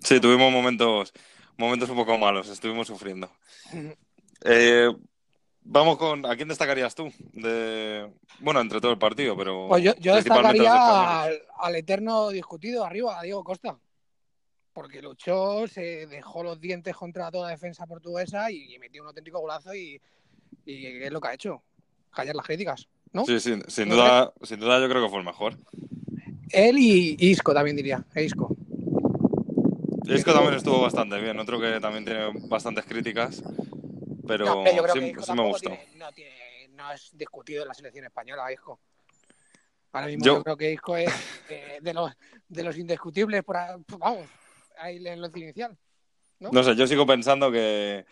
Sí, 0.00 0.20
tuvimos 0.20 0.52
momentos, 0.52 1.12
momentos 1.56 1.88
un 1.90 1.96
poco 1.96 2.18
malos, 2.18 2.48
estuvimos 2.48 2.86
sufriendo. 2.86 3.30
Eh, 4.42 4.90
vamos 5.62 5.98
con. 5.98 6.26
¿A 6.26 6.36
quién 6.36 6.48
destacarías 6.48 6.94
tú? 6.94 7.12
De, 7.32 8.10
bueno, 8.40 8.60
entre 8.60 8.80
todo 8.80 8.92
el 8.92 8.98
partido, 8.98 9.36
pero. 9.36 9.66
Pues 9.68 9.82
yo, 9.82 10.14
destacaría 10.14 11.22
al, 11.22 11.42
al 11.58 11.76
eterno 11.76 12.30
discutido 12.30 12.84
arriba, 12.84 13.18
a 13.18 13.22
Diego 13.22 13.44
Costa. 13.44 13.78
Porque 14.72 15.02
luchó, 15.02 15.66
se 15.66 16.06
dejó 16.06 16.42
los 16.42 16.60
dientes 16.60 16.94
contra 16.94 17.30
toda 17.30 17.46
la 17.46 17.50
defensa 17.50 17.86
portuguesa 17.86 18.50
y, 18.50 18.78
metió 18.78 19.02
un 19.02 19.08
auténtico 19.08 19.40
golazo 19.40 19.74
y, 19.74 20.00
y 20.64 20.86
es 20.86 21.10
lo 21.10 21.20
que 21.20 21.28
ha 21.28 21.34
hecho. 21.34 21.62
Callar 22.12 22.34
las 22.34 22.46
críticas, 22.46 22.88
¿no? 23.12 23.24
Sí, 23.24 23.38
sí, 23.40 23.58
sin 23.68 23.88
¿No 23.88 23.96
duda, 23.96 24.32
sin 24.42 24.58
duda 24.58 24.80
yo 24.80 24.88
creo 24.88 25.04
que 25.04 25.10
fue 25.10 25.18
el 25.18 25.24
mejor. 25.24 25.56
Él 26.50 26.78
y 26.78 27.16
Isco 27.18 27.54
también 27.54 27.76
diría. 27.76 28.04
e 28.14 28.24
Isco. 28.24 28.56
Isco 30.06 30.32
también 30.32 30.54
estuvo 30.54 30.80
bastante 30.80 31.20
bien, 31.20 31.38
otro 31.38 31.60
que 31.60 31.78
también 31.80 32.04
tiene 32.04 32.30
bastantes 32.48 32.84
críticas, 32.84 33.42
pero 34.30 34.44
No, 34.44 34.62
pero 34.62 34.76
yo 34.76 34.82
creo 34.84 34.94
sí, 34.94 35.00
que 35.00 35.06
Isco 35.08 35.22
sí 35.22 35.32
me 35.32 35.42
gustó. 35.48 35.70
tiene- 35.70 35.88
no, 35.96 36.12
tiene- 36.12 36.68
no 36.68 36.92
es 36.92 37.10
discutido 37.12 37.62
en 37.62 37.68
la 37.68 37.74
selección 37.74 38.04
española, 38.04 38.52
Isco. 38.52 38.78
Ahora 39.92 40.06
mismo 40.06 40.24
Yo- 40.24 40.34
yo, 40.36 40.42
creo 40.44 40.56
que 40.56 40.72
Isco 40.72 40.96
es 40.96 41.12
eh, 41.48 41.78
de, 41.82 41.92
los, 41.94 42.12
de 42.48 42.62
los 42.62 42.78
indiscutibles, 42.78 43.42
por, 43.42 43.56
vamos, 43.98 44.28
ahí 44.78 45.04
en 45.04 45.20
lo 45.20 45.26
inicial. 45.34 45.76
¿no? 46.38 46.50
No 46.52 46.62
sé, 46.62 46.76
yo 46.76 46.86
sigo 46.86 47.04
pensando 47.06 47.50
que. 47.50 48.06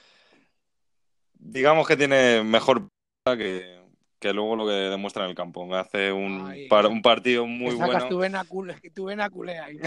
Digamos 1.35 1.87
que 1.87 1.97
tiene 1.97 2.43
mejor 2.43 2.89
que, 3.25 3.81
que 4.19 4.33
luego 4.33 4.57
lo 4.57 4.67
que 4.67 4.73
demuestra 4.73 5.23
en 5.25 5.31
el 5.31 5.37
campo. 5.37 5.65
Me 5.67 5.77
hace 5.79 6.11
un, 6.11 6.49
Ay, 6.51 6.67
par- 6.67 6.87
un 6.87 7.01
partido 7.01 7.47
muy 7.47 7.77
sacas 7.77 7.93
bueno. 7.93 8.09
tu 8.09 8.19
vena 8.19 8.45
culé, 8.45 8.75
tu 8.93 9.05
vena 9.05 9.31
culé 9.31 9.59
ahí. 9.61 9.79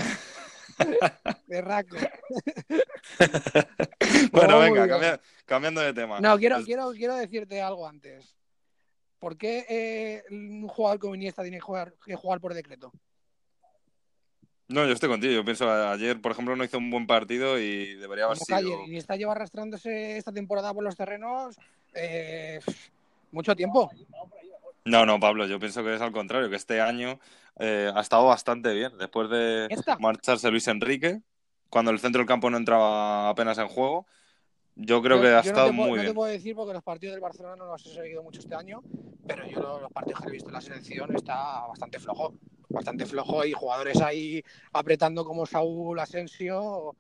de 1.48 1.62
raco. 1.62 1.98
Bueno, 4.32 4.58
muy 4.60 4.70
venga, 4.72 4.88
cambia- 4.88 5.22
cambiando 5.46 5.82
de 5.82 5.94
tema. 5.94 6.20
No, 6.20 6.38
quiero, 6.38 6.64
quiero, 6.64 6.92
quiero 6.92 7.16
decirte 7.16 7.62
algo 7.62 7.88
antes. 7.88 8.36
¿Por 9.20 9.38
qué 9.38 9.66
eh, 9.70 10.24
un 10.32 10.68
jugador 10.68 11.00
como 11.00 11.16
Iniesta 11.16 11.44
tiene 11.44 11.58
que 11.58 11.62
jugar, 11.62 11.94
que 12.06 12.16
jugar 12.16 12.40
por 12.42 12.54
decreto? 12.54 12.92
No, 14.68 14.86
yo 14.86 14.94
estoy 14.94 15.10
contigo. 15.10 15.34
Yo 15.34 15.44
pienso, 15.46 15.70
ayer, 15.70 16.20
por 16.22 16.32
ejemplo, 16.32 16.56
no 16.56 16.64
hizo 16.64 16.78
un 16.78 16.90
buen 16.90 17.06
partido 17.06 17.60
y 17.60 17.96
debería 17.96 18.26
haber 18.26 18.38
sido. 18.38 18.58
ayer 18.58 18.80
Iniesta 18.88 19.16
lleva 19.18 19.34
arrastrándose 19.34 20.18
esta 20.18 20.32
temporada 20.32 20.74
por 20.74 20.84
los 20.84 20.96
terrenos 20.96 21.58
eh, 21.94 22.60
mucho 23.32 23.56
tiempo. 23.56 23.92
No, 24.86 25.06
no, 25.06 25.20
Pablo, 25.20 25.46
yo 25.46 25.60
pienso 25.60 25.84
que 25.84 25.94
es 25.94 26.02
al 26.02 26.12
contrario, 26.12 26.50
que 26.50 26.56
este 26.56 26.82
año 26.82 27.20
eh, 27.60 27.92
ha 27.94 28.02
estado 28.02 28.26
bastante 28.26 28.74
bien. 28.74 28.98
Después 28.98 29.30
de 29.30 29.68
¿Esta? 29.70 29.98
marcharse 30.00 30.50
Luis 30.50 30.68
Enrique, 30.68 31.22
cuando 31.72 31.90
el 31.90 32.00
centro 32.00 32.20
del 32.20 32.28
campo 32.28 32.50
no 32.52 32.58
entraba 32.58 33.30
apenas 33.30 33.58
en 33.58 33.68
juego, 33.68 34.06
yo 34.76 35.02
creo 35.02 35.18
Yo- 35.18 35.24
que 35.24 35.30
ha 35.30 35.40
estado 35.40 35.72
no 35.72 35.78
puedo- 35.78 35.90
muy 35.90 35.90
no 35.92 35.96
te 35.96 36.02
bien. 36.04 36.16
puedo 36.16 36.32
decir 36.32 36.56
porque 36.56 36.74
los 36.74 36.84
partidos 36.84 37.14
del 37.16 37.22
Barcelona 37.22 37.56
no 37.56 37.66
los 37.66 37.84
he 37.88 37.94
seguido 37.94 38.22
mucho 38.22 38.40
este 38.42 38.54
año, 38.56 38.84
pero 39.28 39.48
yo 39.48 39.60
lo- 39.60 39.80
los 39.82 39.92
partidos 39.92 40.22
que 40.22 40.28
he 40.28 40.32
visto 40.32 40.50
en 40.50 40.54
la 40.54 40.62
selección 40.62 41.16
está 41.16 41.66
bastante 41.68 42.00
flojo. 42.00 42.36
Bastante 42.70 43.06
flojo 43.06 43.44
y 43.46 43.52
jugadores 43.54 44.00
ahí 44.02 44.44
apretando 44.72 45.26
como 45.26 45.46
Saúl 45.46 46.00
Asensio. 46.00 46.96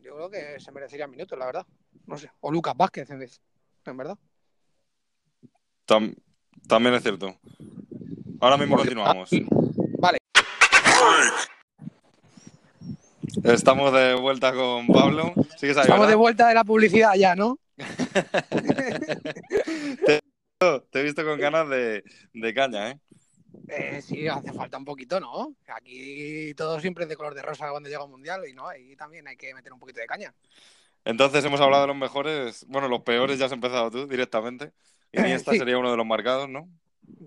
Yo 0.00 0.14
creo 0.16 0.30
que 0.30 0.60
se 0.60 0.70
merecerían 0.72 1.10
minutos, 1.10 1.38
la 1.38 1.46
verdad. 1.46 1.66
No 2.06 2.16
sé. 2.16 2.30
O 2.40 2.50
Lucas 2.52 2.74
Vázquez, 2.76 3.08
en 3.10 3.18
vez. 3.18 3.40
En 3.86 3.96
verdad. 3.96 4.16
Tam- 5.86 6.14
también 6.68 6.94
es 6.94 7.02
cierto. 7.02 7.34
Ahora 8.40 8.56
mismo 8.56 8.76
continuamos. 8.76 9.30
Vale. 9.98 10.18
Estamos 13.42 13.92
de 13.92 14.14
vuelta 14.14 14.52
con 14.52 14.86
Pablo. 14.86 15.32
¿Sigues 15.56 15.76
ahí, 15.76 15.82
Estamos 15.82 16.08
de 16.08 16.14
vuelta 16.14 16.48
de 16.48 16.54
la 16.54 16.64
publicidad 16.64 17.14
ya, 17.14 17.34
¿no? 17.34 17.58
Te 20.90 21.00
he 21.00 21.02
visto 21.02 21.24
con 21.24 21.38
ganas 21.38 21.68
de, 21.68 22.04
de 22.32 22.54
caña, 22.54 22.90
¿eh? 22.90 22.98
Eh, 23.68 24.02
sí, 24.02 24.26
hace 24.28 24.52
falta 24.52 24.78
un 24.78 24.84
poquito, 24.84 25.20
¿no? 25.20 25.54
Aquí 25.68 26.54
todo 26.54 26.80
siempre 26.80 27.04
es 27.04 27.10
de 27.10 27.16
color 27.16 27.34
de 27.34 27.42
rosa 27.42 27.70
cuando 27.70 27.88
llega 27.88 28.04
un 28.04 28.10
mundial 28.10 28.42
y 28.48 28.52
no, 28.52 28.66
ahí 28.68 28.96
también 28.96 29.26
hay 29.28 29.36
que 29.36 29.52
meter 29.54 29.72
un 29.72 29.78
poquito 29.78 30.00
de 30.00 30.06
caña. 30.06 30.34
Entonces 31.04 31.44
hemos 31.44 31.60
hablado 31.60 31.82
de 31.82 31.88
los 31.88 31.96
mejores. 31.96 32.64
Bueno, 32.68 32.88
los 32.88 33.02
peores 33.02 33.38
ya 33.38 33.46
has 33.46 33.52
empezado 33.52 33.90
tú 33.90 34.06
directamente. 34.06 34.72
Iniesta 35.12 35.52
Sí. 35.52 35.58
sería 35.58 35.78
uno 35.78 35.90
de 35.90 35.96
los 35.96 36.06
marcados, 36.06 36.48
¿no? 36.48 36.68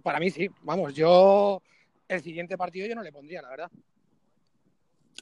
Para 0.04 0.20
mí 0.20 0.30
sí, 0.32 0.50
vamos, 0.64 0.94
yo 0.96 1.62
el 2.08 2.22
siguiente 2.22 2.58
partido 2.58 2.88
yo 2.88 2.96
no 2.96 3.04
le 3.04 3.12
pondría, 3.12 3.42
la 3.42 3.50
verdad. 3.50 3.72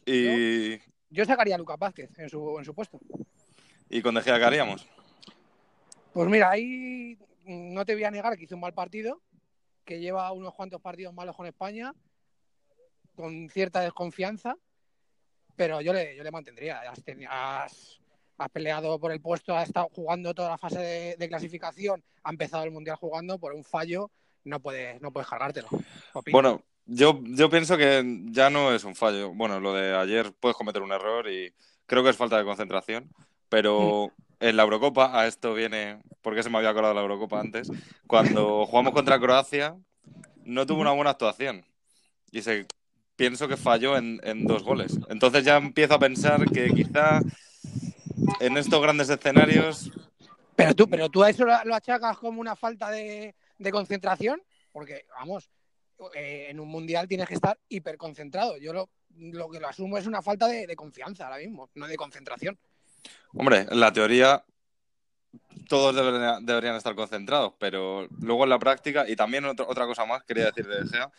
Y, 0.06 0.78
Yo 1.10 1.26
sacaría 1.26 1.56
a 1.56 1.58
Lucas 1.58 1.78
Vázquez 1.80 2.10
en 2.20 2.30
su, 2.30 2.58
en 2.60 2.66
su 2.66 2.74
puesto. 2.74 3.00
y 3.90 4.02
con 4.02 4.16
De 4.16 4.22
Gea, 4.22 4.38
¿qué 4.38 4.44
haríamos? 4.46 4.88
Pues 6.14 6.30
mira, 6.30 6.50
ahí 6.50 7.18
no 7.46 7.86
te 7.86 7.94
voy 7.94 8.04
a 8.06 8.12
negar 8.12 8.38
que 8.38 8.46
hizo 8.46 8.56
un 8.56 8.62
mal 8.62 8.74
partido, 8.74 9.22
que 9.84 10.00
lleva 10.00 10.32
unos 10.32 10.54
cuantos 10.54 10.82
partidos 10.82 11.14
malos 11.14 11.36
con 11.36 11.46
España, 11.46 11.94
con 13.16 13.50
cierta 13.50 13.82
desconfianza, 13.82 14.56
pero 15.56 15.82
yo 15.82 15.94
le, 15.94 16.16
yo 16.16 16.24
le 16.24 16.32
mantendría. 16.32 16.82
Has, 16.90 17.04
has- 17.30 18.00
has 18.38 18.50
peleado 18.50 19.00
por 19.00 19.12
el 19.12 19.22
puesto, 19.22 19.56
ha 19.56 19.64
estado 19.64 19.88
jugando 19.94 20.34
toda 20.34 20.50
la 20.50 20.58
fase 20.58 20.80
de, 20.80 21.16
de 21.18 21.28
clasificación, 21.30 22.04
ha 22.24 22.30
empezado 22.30 22.64
el 22.66 22.72
Mundial 22.72 22.98
jugando 22.98 23.38
por 23.40 23.54
un 23.54 23.64
fallo, 23.64 24.12
no 24.44 24.60
puedes, 24.60 25.02
no 25.02 25.12
puedes 25.12 25.30
cargártelo. 25.30 25.68
Opino. 26.14 26.36
Bueno, 26.36 26.64
yo, 26.86 27.22
yo 27.24 27.50
pienso 27.50 27.78
que 27.78 28.04
ya 28.32 28.50
no 28.50 28.74
es 28.74 28.84
un 28.84 28.96
fallo. 28.96 29.34
Bueno, 29.34 29.60
lo 29.60 29.74
de 29.74 29.96
ayer 29.96 30.34
puedes 30.40 30.58
cometer 30.58 30.82
un 30.82 30.92
error 30.92 31.30
y 31.30 31.54
creo 31.86 32.04
que 32.04 32.10
es 32.12 32.18
falta 32.18 32.38
de 32.38 32.46
concentración, 32.46 33.10
pero 33.50 34.12
en 34.40 34.58
la 34.58 34.64
Eurocopa, 34.64 35.20
a 35.20 35.28
esto 35.28 35.54
viene, 35.54 36.00
porque 36.22 36.44
se 36.44 36.50
me 36.50 36.58
había 36.58 36.70
acordado 36.70 36.94
la 36.94 37.02
Eurocopa 37.02 37.40
antes, 37.40 37.70
cuando 38.08 38.66
jugamos 38.66 38.94
contra 38.94 39.20
Croacia, 39.20 39.76
no 40.44 40.66
tuvo 40.66 40.82
una 40.82 40.92
buena 40.92 41.12
actuación 41.12 41.66
y 42.32 42.42
se 42.42 42.68
pienso 43.16 43.48
que 43.48 43.58
falló 43.58 43.98
en, 43.98 44.20
en 44.24 44.46
dos 44.46 44.64
goles. 44.64 45.00
Entonces 45.10 45.44
ya 45.46 45.58
empiezo 45.58 45.96
a 45.96 46.00
pensar 46.00 46.46
que 46.52 46.70
quizá 46.74 47.22
en 48.40 48.58
estos 48.58 48.82
grandes 48.82 49.10
escenarios 49.10 49.92
Pero 50.56 50.74
tú, 50.74 50.88
pero 50.90 51.10
tú 51.10 51.24
a 51.24 51.30
eso 51.30 51.46
lo, 51.46 51.54
lo 51.66 51.76
achacas 51.76 52.18
como 52.18 52.42
una 52.42 52.56
falta 52.56 52.90
de, 52.92 53.36
de 53.58 53.72
concentración, 53.72 54.42
porque, 54.72 55.06
vamos, 55.18 55.50
eh, 56.14 56.48
en 56.50 56.60
un 56.60 56.68
mundial 56.68 57.08
tienes 57.08 57.28
que 57.28 57.36
estar 57.36 57.58
hiperconcentrado. 57.70 58.58
Yo 58.58 58.74
lo, 58.74 58.90
lo 59.18 59.50
que 59.50 59.60
lo 59.60 59.68
asumo 59.68 59.98
es 59.98 60.06
una 60.08 60.22
falta 60.22 60.48
de, 60.48 60.68
de 60.68 60.76
confianza 60.76 61.26
ahora 61.26 61.38
mismo, 61.38 61.70
no 61.76 61.88
de 61.88 61.96
concentración. 61.98 62.58
Hombre, 63.34 63.66
en 63.70 63.80
la 63.80 63.92
teoría 63.94 64.44
todos 65.68 65.96
deberían, 65.96 66.46
deberían 66.46 66.76
estar 66.76 66.96
concentrados, 66.96 67.54
pero 67.60 68.08
luego 68.20 68.44
en 68.44 68.50
la 68.52 68.60
práctica, 68.60 69.08
y 69.08 69.16
también 69.16 69.46
otra, 69.46 69.66
otra 69.68 69.86
cosa 69.86 70.06
más, 70.06 70.24
quería 70.24 70.46
decir 70.46 70.68
de 70.68 70.84
De 70.84 70.88
Gea, 70.90 71.12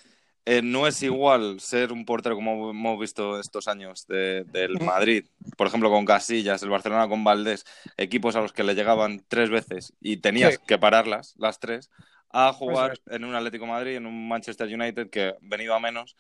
eh, 0.45 0.62
no 0.62 0.87
es 0.87 1.02
igual 1.02 1.59
ser 1.59 1.90
un 1.90 2.04
portero 2.04 2.37
como 2.37 2.71
hemos 2.71 3.00
visto 3.00 3.40
estos 3.40 3.66
años 3.66 4.06
de- 4.06 4.45
del 4.45 4.78
Madrid, 4.80 5.26
por 5.56 5.66
ejemplo 5.66 5.90
con 5.90 6.04
Casillas, 6.04 6.62
el 6.62 6.71
Barcelona 6.71 7.09
con 7.09 7.25
Valdés, 7.25 7.64
equipos 7.97 8.37
a 8.37 8.40
los 8.40 8.52
que 8.52 8.62
le 8.62 8.75
llegaban 8.76 9.25
tres 9.26 9.50
veces 9.50 9.92
y 10.00 10.18
tenías 10.18 10.54
Sí. 10.54 10.61
que 10.66 10.78
pararlas, 10.78 11.35
las 11.37 11.59
tres, 11.59 11.90
a 12.30 12.52
jugar 12.52 12.92
Eso 12.92 13.02
en 13.14 13.25
un 13.25 13.35
Atlético 13.35 13.66
Madrid, 13.66 13.97
en 13.97 14.06
un 14.06 14.28
Manchester 14.28 14.66
United 14.73 15.11
que 15.11 15.35
venido 15.40 15.75
a 15.75 15.80
menos, 15.80 16.16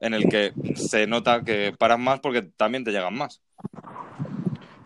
en 0.00 0.14
el 0.14 0.28
que 0.28 0.52
se 0.74 1.06
nota 1.06 1.42
que 1.44 1.74
paras 1.78 1.98
más 1.98 2.20
porque 2.20 2.42
también 2.42 2.84
te 2.84 2.92
llegan 2.92 3.14
más. 3.14 3.40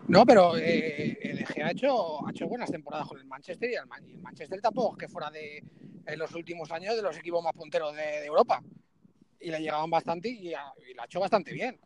No, 0.07 0.25
pero 0.25 0.57
eh, 0.57 1.17
el 1.21 1.47
Gea 1.47 1.67
ha 1.67 1.71
hecho, 1.71 2.27
ha 2.27 2.31
hecho 2.31 2.47
buenas 2.47 2.69
temporadas 2.69 3.07
con 3.07 3.19
el 3.19 3.25
Manchester 3.25 3.69
y 3.69 3.75
el, 3.75 3.85
Man- 3.87 4.03
y 4.07 4.13
el 4.13 4.19
Manchester 4.19 4.59
tampoco 4.61 4.97
que 4.97 5.07
fuera 5.07 5.29
de 5.31 5.63
en 6.05 6.19
los 6.19 6.33
últimos 6.35 6.69
años 6.71 6.95
de 6.95 7.01
los 7.01 7.17
equipos 7.17 7.41
más 7.43 7.53
punteros 7.53 7.95
de, 7.95 8.01
de 8.01 8.25
Europa. 8.25 8.61
Y 9.39 9.49
le 9.51 9.59
llegaban 9.59 9.89
bastante 9.89 10.29
y, 10.29 10.53
ha- 10.53 10.73
y 10.89 10.93
lo 10.93 11.01
ha 11.01 11.05
hecho 11.05 11.19
bastante 11.19 11.53
bien. 11.53 11.79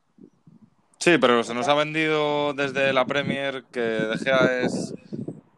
Sí, 0.99 1.17
pero 1.19 1.43
se 1.43 1.53
nos 1.53 1.67
ha 1.67 1.75
vendido 1.75 2.53
desde 2.53 2.91
la 2.91 3.05
Premier 3.05 3.63
que 3.71 3.79
De 3.79 4.17
Gea 4.17 4.61
es 4.61 4.93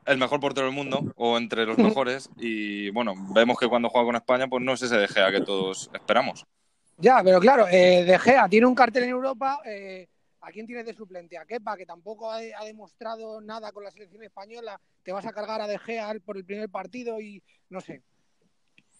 el 0.09 0.17
mejor 0.17 0.39
portero 0.39 0.65
del 0.67 0.75
mundo 0.75 1.13
o 1.15 1.37
entre 1.37 1.65
los 1.65 1.77
mejores 1.77 2.29
y 2.37 2.89
bueno, 2.89 3.13
vemos 3.33 3.57
que 3.57 3.67
cuando 3.67 3.89
juega 3.89 4.05
con 4.05 4.15
España 4.15 4.47
pues 4.47 4.63
no 4.63 4.73
es 4.73 4.81
ese 4.81 4.97
De 4.97 5.07
Gea 5.07 5.31
que 5.31 5.41
todos 5.41 5.89
esperamos. 5.93 6.45
Ya, 6.97 7.21
pero 7.23 7.39
claro, 7.39 7.67
eh, 7.67 8.03
De 8.03 8.19
Gea 8.19 8.49
tiene 8.49 8.65
un 8.67 8.75
cartel 8.75 9.03
en 9.03 9.09
Europa. 9.09 9.59
eh, 9.65 10.07
¿A 10.41 10.51
quién 10.51 10.65
tienes 10.65 10.85
de 10.85 10.93
suplente? 10.93 11.37
A 11.37 11.45
Kepa, 11.45 11.75
que 11.75 11.85
tampoco 11.85 12.31
ha, 12.31 12.37
ha 12.37 12.65
demostrado 12.65 13.41
nada 13.41 13.71
con 13.73 13.83
la 13.83 13.91
selección 13.91 14.23
española. 14.23 14.79
Te 15.03 15.11
vas 15.11 15.25
a 15.25 15.33
cargar 15.33 15.61
a 15.61 15.67
De 15.67 15.77
Gea 15.77 16.15
por 16.25 16.37
el 16.37 16.45
primer 16.45 16.69
partido 16.69 17.19
y 17.19 17.43
no 17.69 17.81
sé. 17.81 18.01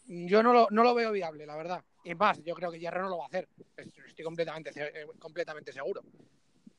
Yo 0.05 0.43
no 0.43 0.51
lo, 0.53 0.67
no 0.71 0.83
lo 0.83 0.93
veo 0.93 1.11
viable, 1.11 1.45
la 1.45 1.55
verdad. 1.55 1.83
Y 2.03 2.13
más, 2.15 2.43
yo 2.43 2.55
creo 2.55 2.71
que 2.71 2.79
Hierro 2.79 3.01
no 3.03 3.09
lo 3.09 3.17
va 3.19 3.25
a 3.25 3.27
hacer. 3.27 3.47
Estoy 3.77 4.25
completamente, 4.25 4.71
eh, 4.75 5.05
completamente 5.17 5.71
seguro. 5.71 6.01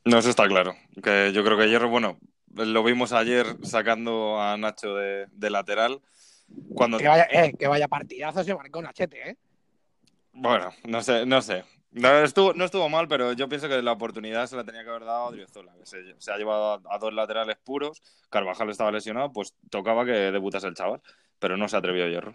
No, 0.05 0.19
eso 0.19 0.31
está 0.31 0.47
claro. 0.47 0.75
Que 1.03 1.33
yo 1.33 1.43
creo 1.45 1.57
que 1.57 1.69
Hierro, 1.69 1.89
bueno, 1.89 2.19
lo 2.55 2.83
vimos 2.83 3.13
ayer 3.13 3.57
sacando 3.63 4.41
a 4.41 4.57
Nacho 4.57 4.95
de, 4.95 5.27
de 5.33 5.51
lateral. 5.51 6.01
Cuando, 6.75 6.99
Que 6.99 7.09
vaya, 7.09 7.29
eh, 7.31 7.55
que 7.57 7.69
vaya 7.69 7.87
partidazo 7.87 8.43
se 8.43 8.55
marcó 8.55 8.83
Nachete, 8.83 9.31
¿eh? 9.31 9.37
bueno, 10.33 10.73
no 10.85 11.03
sé, 11.03 11.27
no 11.27 11.43
sé. 11.43 11.65
No 11.93 12.21
estuvo, 12.21 12.55
no 12.55 12.65
estuvo 12.65 12.89
mal, 12.89 13.09
pero 13.09 13.33
yo 13.33 13.49
pienso 13.49 13.69
que 13.69 13.83
la 13.83 13.93
oportunidad 13.93 14.47
se 14.47 14.55
la 14.57 14.65
tenía 14.65 14.85
que 14.85 14.91
haber 14.91 15.05
dado 15.05 15.29
a 15.29 15.33
que 15.33 15.47
se, 15.85 16.15
se 16.19 16.33
ha 16.33 16.37
llevado 16.37 16.75
a, 16.75 16.95
a 16.95 16.99
dos 16.99 17.13
laterales 17.13 17.57
puros. 17.57 18.01
Carvajal 18.31 18.71
estaba 18.71 18.93
lesionado, 18.93 19.33
pues 19.33 19.55
tocaba 19.71 20.05
que 20.05 20.13
debutase 20.13 20.69
el 20.69 20.75
chaval, 20.75 21.03
pero 21.41 21.57
no 21.57 21.69
se 21.69 21.77
atrevió 21.77 22.07
Hierro. 22.07 22.35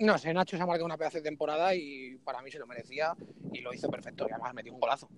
No 0.00 0.16
sé, 0.16 0.32
Nacho 0.32 0.56
se 0.56 0.62
ha 0.62 0.66
marcado 0.66 0.86
una 0.86 0.96
pedazo 0.96 1.18
de 1.18 1.22
temporada 1.22 1.74
y 1.74 2.16
para 2.24 2.40
mí 2.40 2.50
se 2.50 2.58
lo 2.58 2.66
merecía 2.66 3.14
y 3.52 3.60
lo 3.60 3.74
hizo 3.74 3.90
perfecto. 3.90 4.26
Y 4.26 4.32
además 4.32 4.54
metió 4.54 4.72
un 4.72 4.80
golazo. 4.80 5.10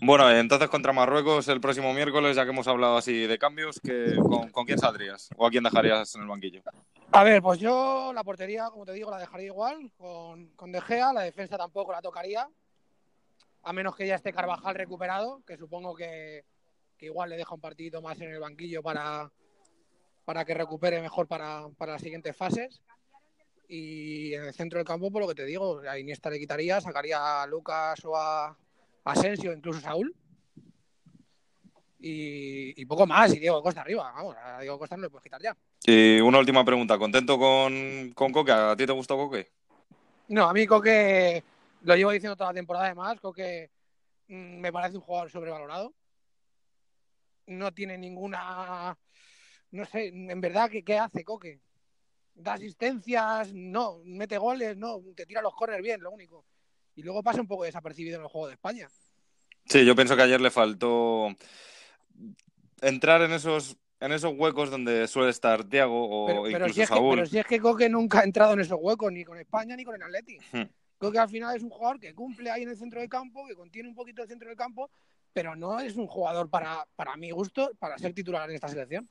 Bueno, 0.00 0.30
entonces 0.30 0.70
contra 0.70 0.94
Marruecos 0.94 1.46
el 1.48 1.60
próximo 1.60 1.92
miércoles, 1.92 2.34
ya 2.34 2.44
que 2.44 2.50
hemos 2.50 2.66
hablado 2.66 2.96
así 2.96 3.26
de 3.26 3.38
cambios, 3.38 3.78
que, 3.78 4.16
¿con, 4.16 4.48
con 4.52 4.64
quién 4.64 4.78
saldrías? 4.78 5.28
¿O 5.36 5.46
a 5.46 5.50
quién 5.50 5.62
dejarías 5.64 6.14
en 6.14 6.22
el 6.22 6.28
banquillo? 6.28 6.62
A 7.12 7.24
ver, 7.24 7.42
pues 7.42 7.58
yo 7.58 8.10
la 8.14 8.24
portería, 8.24 8.70
como 8.70 8.86
te 8.86 8.94
digo, 8.94 9.10
la 9.10 9.18
dejaría 9.18 9.48
igual 9.48 9.92
con, 9.98 10.46
con 10.56 10.72
De 10.72 10.80
Gea. 10.80 11.12
La 11.12 11.20
defensa 11.20 11.58
tampoco 11.58 11.92
la 11.92 12.00
tocaría. 12.00 12.48
A 13.64 13.72
menos 13.74 13.94
que 13.94 14.06
ya 14.06 14.14
esté 14.14 14.32
Carvajal 14.32 14.76
recuperado, 14.76 15.42
que 15.46 15.58
supongo 15.58 15.94
que, 15.94 16.46
que 16.96 17.04
igual 17.04 17.28
le 17.28 17.36
deja 17.36 17.54
un 17.54 17.60
partidito 17.60 18.00
más 18.00 18.18
en 18.22 18.30
el 18.30 18.40
banquillo 18.40 18.82
para, 18.82 19.30
para 20.24 20.46
que 20.46 20.54
recupere 20.54 21.02
mejor 21.02 21.26
para, 21.26 21.68
para 21.76 21.92
las 21.92 22.00
siguientes 22.00 22.34
fases. 22.34 22.80
Y 23.72 24.34
en 24.34 24.46
el 24.46 24.52
centro 24.52 24.80
del 24.80 24.86
campo, 24.86 25.12
por 25.12 25.22
lo 25.22 25.28
que 25.28 25.36
te 25.36 25.44
digo, 25.44 25.80
a 25.88 25.96
Iniesta 25.96 26.28
le 26.28 26.40
quitaría, 26.40 26.80
sacaría 26.80 27.40
a 27.40 27.46
Lucas 27.46 28.04
o 28.04 28.16
a 28.16 28.56
Asensio, 29.04 29.52
incluso 29.52 29.80
Saúl. 29.80 30.12
Y, 32.00 32.82
y 32.82 32.84
poco 32.86 33.06
más, 33.06 33.32
y 33.32 33.38
Diego 33.38 33.62
Costa 33.62 33.82
arriba. 33.82 34.10
Vamos, 34.10 34.34
a 34.42 34.58
Diego 34.58 34.76
Costa 34.76 34.96
no 34.96 35.02
le 35.02 35.10
puedes 35.10 35.22
quitar 35.22 35.40
ya. 35.40 35.56
Y 35.84 36.18
una 36.18 36.40
última 36.40 36.64
pregunta, 36.64 36.98
¿contento 36.98 37.38
con, 37.38 38.10
con 38.12 38.32
Coque? 38.32 38.50
¿A 38.50 38.74
ti 38.74 38.86
te 38.86 38.92
gustó 38.92 39.16
Coque? 39.16 39.52
No, 40.26 40.48
a 40.48 40.52
mí 40.52 40.66
Coque, 40.66 41.44
lo 41.82 41.94
llevo 41.94 42.10
diciendo 42.10 42.34
toda 42.34 42.50
la 42.50 42.54
temporada 42.54 42.86
además, 42.86 43.20
Coque 43.20 43.70
mm, 44.26 44.58
me 44.58 44.72
parece 44.72 44.96
un 44.96 45.04
jugador 45.04 45.30
sobrevalorado. 45.30 45.94
No 47.46 47.72
tiene 47.72 47.96
ninguna... 47.96 48.98
No 49.70 49.84
sé, 49.84 50.08
en 50.08 50.40
verdad, 50.40 50.68
¿qué, 50.68 50.82
qué 50.82 50.98
hace 50.98 51.22
Coque? 51.22 51.60
Da 52.40 52.54
asistencias, 52.54 53.52
no, 53.52 54.00
mete 54.04 54.38
goles, 54.38 54.76
no, 54.76 55.02
te 55.14 55.26
tira 55.26 55.42
los 55.42 55.54
corners 55.54 55.82
bien, 55.82 56.00
lo 56.00 56.10
único. 56.10 56.44
Y 56.96 57.02
luego 57.02 57.22
pasa 57.22 57.40
un 57.40 57.46
poco 57.46 57.64
desapercibido 57.64 58.16
en 58.16 58.22
el 58.22 58.28
juego 58.28 58.48
de 58.48 58.54
España. 58.54 58.88
Sí, 59.66 59.84
yo 59.84 59.94
pienso 59.94 60.16
que 60.16 60.22
ayer 60.22 60.40
le 60.40 60.50
faltó 60.50 61.28
entrar 62.80 63.22
en 63.22 63.32
esos, 63.32 63.76
en 64.00 64.12
esos 64.12 64.34
huecos 64.36 64.70
donde 64.70 65.06
suele 65.06 65.30
estar 65.30 65.64
Thiago 65.64 66.08
o 66.08 66.26
Pero, 66.26 66.42
pero 66.42 66.56
incluso 66.56 66.74
si 66.74 66.82
es 66.82 66.90
que, 66.90 67.00
pero 67.10 67.26
si 67.26 67.38
es 67.38 67.46
que 67.46 67.60
Coque 67.60 67.88
nunca 67.88 68.20
ha 68.20 68.24
entrado 68.24 68.54
en 68.54 68.60
esos 68.60 68.78
huecos, 68.80 69.12
ni 69.12 69.24
con 69.24 69.38
España 69.38 69.76
ni 69.76 69.84
con 69.84 69.94
el 69.94 70.02
Atleti. 70.02 70.38
Hmm. 70.52 70.62
Coque 70.98 71.18
al 71.18 71.28
final 71.28 71.56
es 71.56 71.62
un 71.62 71.70
jugador 71.70 72.00
que 72.00 72.14
cumple 72.14 72.50
ahí 72.50 72.62
en 72.62 72.70
el 72.70 72.76
centro 72.76 73.00
del 73.00 73.08
campo, 73.08 73.46
que 73.46 73.54
contiene 73.54 73.88
un 73.88 73.94
poquito 73.94 74.22
el 74.22 74.28
centro 74.28 74.48
del 74.48 74.56
campo, 74.56 74.90
pero 75.32 75.54
no 75.56 75.78
es 75.80 75.96
un 75.96 76.06
jugador 76.06 76.50
para, 76.50 76.86
para 76.96 77.16
mi 77.16 77.30
gusto, 77.30 77.70
para 77.78 77.96
ser 77.98 78.12
titular 78.12 78.48
en 78.48 78.56
esta 78.56 78.68
selección. 78.68 79.08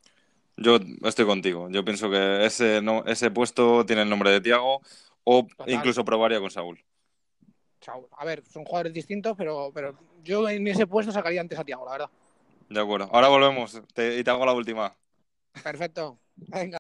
Yo 0.62 0.78
estoy 1.04 1.26
contigo. 1.26 1.70
Yo 1.70 1.86
pienso 1.86 2.10
que 2.10 2.46
ese, 2.46 2.82
no, 2.82 3.06
ese 3.06 3.32
puesto 3.32 3.86
tiene 3.86 4.02
el 4.02 4.10
nombre 4.10 4.30
de 4.32 4.42
Thiago 4.42 4.82
o 5.24 5.48
Total. 5.48 5.74
incluso 5.74 6.04
probaría 6.04 6.40
con 6.40 6.52
Saúl. 6.52 6.84
Sea, 7.80 7.94
a 8.18 8.26
ver, 8.26 8.44
son 8.46 8.66
jugadores 8.66 8.94
distintos, 8.94 9.36
pero, 9.38 9.72
pero 9.74 9.98
yo 10.24 10.50
en 10.50 10.68
ese 10.68 10.86
puesto 10.86 11.14
sacaría 11.14 11.40
antes 11.40 11.58
a 11.58 11.64
Tiago, 11.64 11.86
la 11.86 11.92
verdad. 11.94 12.10
De 12.70 12.80
acuerdo. 12.80 13.10
Ahora 13.14 13.30
volvemos 13.30 13.82
te- 13.94 14.20
y 14.20 14.24
te 14.24 14.30
hago 14.32 14.46
la 14.46 14.52
última. 14.54 14.96
Perfecto. 15.64 16.20
Venga. 16.36 16.78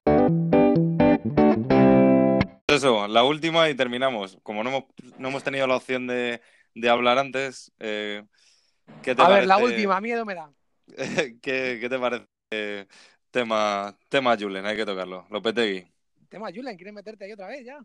Eso, 2.67 3.07
la 3.07 3.23
última 3.23 3.69
y 3.69 3.75
terminamos. 3.75 4.37
Como 4.43 4.61
no 4.63 4.69
hemos, 4.69 4.83
no 5.17 5.29
hemos 5.29 5.43
tenido 5.43 5.67
la 5.67 5.77
opción 5.77 6.05
de, 6.05 6.41
de 6.75 6.89
hablar 6.89 7.17
antes, 7.17 7.71
eh, 7.79 8.23
¿qué 9.01 9.15
te 9.15 9.21
A 9.21 9.25
parece? 9.27 9.39
ver, 9.39 9.47
la 9.47 9.57
última, 9.57 10.01
miedo 10.01 10.25
me 10.25 10.35
da. 10.35 10.51
¿Qué, 11.41 11.77
qué 11.81 11.87
te 11.89 11.97
parece? 11.97 12.27
Tema, 13.31 13.95
tema 14.09 14.35
Julen, 14.37 14.65
hay 14.65 14.75
que 14.75 14.85
tocarlo. 14.85 15.25
Lopetegui. 15.29 15.85
Tema, 16.29 16.49
Julen, 16.53 16.75
¿quieres 16.77 16.93
meterte 16.93 17.25
ahí 17.25 17.31
otra 17.31 17.47
vez 17.47 17.65
ya? 17.65 17.79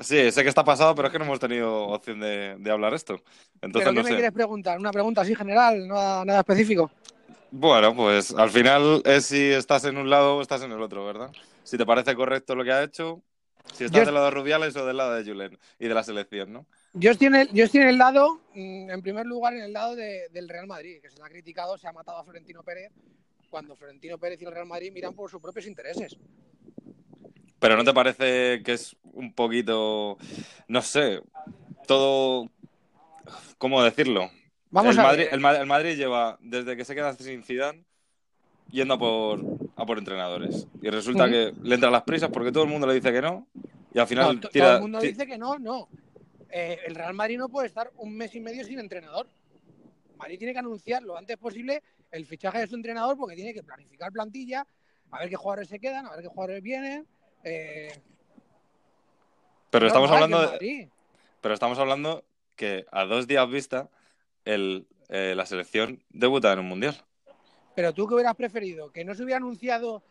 Sí, 0.00 0.30
sé 0.32 0.42
que 0.42 0.48
está 0.48 0.64
pasado, 0.64 0.94
pero 0.94 1.08
es 1.08 1.12
que 1.12 1.18
no 1.18 1.24
hemos 1.24 1.38
tenido 1.38 1.86
opción 1.88 2.18
de, 2.18 2.56
de 2.58 2.70
hablar 2.70 2.94
esto. 2.94 3.14
Entonces 3.62 3.72
¿Pero 3.84 3.90
qué 3.90 3.94
no 3.96 4.02
me 4.02 4.08
sé. 4.10 4.14
quieres 4.16 4.32
preguntar? 4.32 4.78
¿Una 4.78 4.90
pregunta 4.90 5.20
así 5.20 5.34
general, 5.34 5.86
nada, 5.86 6.24
nada 6.24 6.40
específico? 6.40 6.90
Bueno, 7.50 7.94
pues 7.94 8.34
al 8.34 8.50
final 8.50 9.02
es 9.04 9.26
si 9.26 9.50
estás 9.52 9.84
en 9.84 9.96
un 9.96 10.10
lado 10.10 10.36
o 10.36 10.42
estás 10.42 10.62
en 10.62 10.72
el 10.72 10.82
otro, 10.82 11.04
¿verdad? 11.06 11.30
Si 11.62 11.78
te 11.78 11.86
parece 11.86 12.14
correcto 12.16 12.56
lo 12.56 12.64
que 12.64 12.72
ha 12.72 12.82
hecho, 12.82 13.22
si 13.72 13.84
estás 13.84 14.04
del 14.04 14.14
lado 14.14 14.26
de 14.26 14.32
Rubiales 14.32 14.74
o 14.76 14.84
del 14.84 14.96
lado 14.96 15.14
de 15.14 15.24
Julen 15.24 15.56
y 15.78 15.86
de 15.86 15.94
la 15.94 16.02
selección, 16.02 16.52
¿no? 16.52 16.66
Yo 16.94 17.12
estoy 17.12 17.28
en 17.28 17.36
el, 17.36 17.52
yo 17.52 17.64
estoy 17.64 17.82
en 17.82 17.88
el 17.88 17.98
lado, 17.98 18.40
mm, 18.54 18.90
en 18.90 19.02
primer 19.02 19.26
lugar, 19.26 19.54
en 19.54 19.62
el 19.62 19.72
lado 19.72 19.94
de- 19.94 20.28
del 20.30 20.48
Real 20.48 20.66
Madrid, 20.66 21.00
que 21.00 21.10
se 21.10 21.16
le 21.18 21.24
ha 21.24 21.28
criticado, 21.28 21.78
se 21.78 21.86
ha 21.86 21.92
matado 21.92 22.18
a 22.18 22.24
Florentino 22.24 22.62
Pérez, 22.64 22.90
cuando 23.54 23.76
Florentino 23.76 24.18
Pérez 24.18 24.42
y 24.42 24.44
el 24.46 24.50
Real 24.50 24.66
Madrid 24.66 24.90
miran 24.92 25.14
por 25.14 25.30
sus 25.30 25.40
propios 25.40 25.64
intereses. 25.68 26.16
Pero 27.60 27.76
¿no 27.76 27.84
te 27.84 27.94
parece 27.94 28.64
que 28.64 28.72
es 28.72 28.96
un 29.12 29.32
poquito, 29.32 30.18
no 30.66 30.82
sé, 30.82 31.22
todo, 31.86 32.50
¿cómo 33.56 33.80
decirlo? 33.84 34.28
Vamos 34.70 34.96
el, 34.96 34.98
a 34.98 35.02
Madrid, 35.04 35.24
ver. 35.26 35.34
el, 35.34 35.38
Ma- 35.40 35.56
el 35.56 35.66
Madrid 35.66 35.96
lleva, 35.96 36.36
desde 36.40 36.76
que 36.76 36.84
se 36.84 36.96
queda 36.96 37.12
sin 37.12 37.44
Zidane, 37.44 37.84
yendo 38.72 38.94
a 38.94 38.98
por, 38.98 39.40
a 39.76 39.86
por 39.86 39.98
entrenadores. 39.98 40.66
Y 40.82 40.90
resulta 40.90 41.30
que 41.30 41.54
le 41.62 41.76
entran 41.76 41.92
las 41.92 42.02
prisas 42.02 42.30
porque 42.30 42.50
todo 42.50 42.64
el 42.64 42.70
mundo 42.70 42.88
le 42.88 42.94
dice 42.94 43.12
que 43.12 43.22
no. 43.22 43.46
Y 43.94 44.00
al 44.00 44.08
final 44.08 44.40
No, 44.40 44.48
tira... 44.48 44.64
todo 44.64 44.74
el 44.74 44.80
mundo 44.82 44.98
dice 44.98 45.26
que 45.28 45.38
no, 45.38 45.60
no. 45.60 45.88
Eh, 46.50 46.80
el 46.86 46.96
Real 46.96 47.14
Madrid 47.14 47.38
no 47.38 47.48
puede 47.48 47.68
estar 47.68 47.92
un 47.98 48.16
mes 48.16 48.34
y 48.34 48.40
medio 48.40 48.64
sin 48.64 48.80
entrenador. 48.80 49.28
Madrid 50.18 50.38
tiene 50.38 50.52
que 50.52 50.58
anunciar 50.58 51.04
lo 51.04 51.16
antes 51.16 51.36
posible 51.36 51.82
el 52.14 52.26
fichaje 52.26 52.60
de 52.60 52.66
su 52.68 52.76
entrenador 52.76 53.16
porque 53.16 53.34
tiene 53.34 53.52
que 53.52 53.64
planificar 53.64 54.12
plantilla, 54.12 54.66
a 55.10 55.18
ver 55.18 55.28
qué 55.28 55.36
jugadores 55.36 55.68
se 55.68 55.80
quedan, 55.80 56.06
a 56.06 56.12
ver 56.12 56.22
qué 56.22 56.28
jugadores 56.28 56.62
vienen. 56.62 57.06
eh, 57.42 57.92
Pero 59.70 59.86
estamos 59.88 60.10
hablando 60.10 60.58
que 60.58 60.64
de. 60.64 60.90
Pero 61.40 61.54
estamos 61.54 61.78
hablando 61.78 62.24
que 62.54 62.86
a 62.92 63.04
dos 63.04 63.26
días 63.26 63.50
vista 63.50 63.90
el, 64.44 64.86
eh, 65.08 65.34
la 65.36 65.44
selección 65.44 66.02
debuta 66.08 66.52
en 66.52 66.60
un 66.60 66.68
mundial. 66.68 66.96
Pero 67.74 67.92
tú 67.92 68.06
qué 68.06 68.14
hubieras 68.14 68.36
preferido, 68.36 68.92
que 68.92 69.04
no 69.04 69.14
se 69.16 69.24
hubiera 69.24 69.38
anunciado 69.38 70.04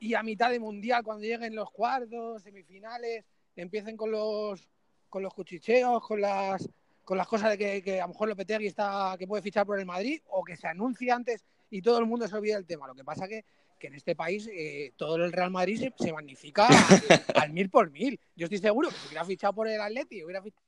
y 0.00 0.14
a 0.14 0.24
mitad 0.24 0.50
de 0.50 0.58
mundial, 0.58 1.04
cuando 1.04 1.22
lleguen 1.22 1.54
los 1.54 1.70
cuartos, 1.70 2.42
semifinales, 2.42 3.24
empiecen 3.54 3.96
con 3.96 4.10
los 4.10 4.68
con 5.08 5.22
los 5.22 5.32
cuchicheos, 5.32 6.04
con 6.06 6.20
las 6.20 6.68
con 7.08 7.16
las 7.16 7.26
cosas 7.26 7.48
de 7.48 7.56
que, 7.56 7.82
que 7.82 8.02
a 8.02 8.04
lo 8.04 8.12
mejor 8.12 8.28
Lopetegui 8.28 8.66
está 8.66 9.16
que 9.18 9.26
puede 9.26 9.42
fichar 9.42 9.64
por 9.64 9.80
el 9.80 9.86
Madrid, 9.86 10.20
o 10.28 10.44
que 10.44 10.58
se 10.58 10.68
anuncie 10.68 11.10
antes 11.10 11.42
y 11.70 11.80
todo 11.80 11.98
el 12.00 12.04
mundo 12.04 12.28
se 12.28 12.36
olvide 12.36 12.52
del 12.52 12.66
tema. 12.66 12.86
Lo 12.86 12.94
que 12.94 13.02
pasa 13.02 13.26
que 13.26 13.46
que 13.78 13.86
en 13.86 13.94
este 13.94 14.14
país 14.14 14.46
eh, 14.52 14.92
todo 14.94 15.16
el 15.16 15.32
Real 15.32 15.50
Madrid 15.50 15.78
se, 15.78 16.04
se 16.04 16.12
magnifica 16.12 16.66
al, 16.66 16.74
al 17.44 17.52
mil 17.54 17.70
por 17.70 17.90
mil. 17.90 18.20
Yo 18.36 18.44
estoy 18.44 18.58
seguro 18.58 18.90
que 18.90 18.96
si 18.96 19.06
hubiera 19.06 19.24
fichado 19.24 19.54
por 19.54 19.68
el 19.68 19.80
Atleti, 19.80 20.22
hubiera 20.22 20.42
fichado 20.42 20.62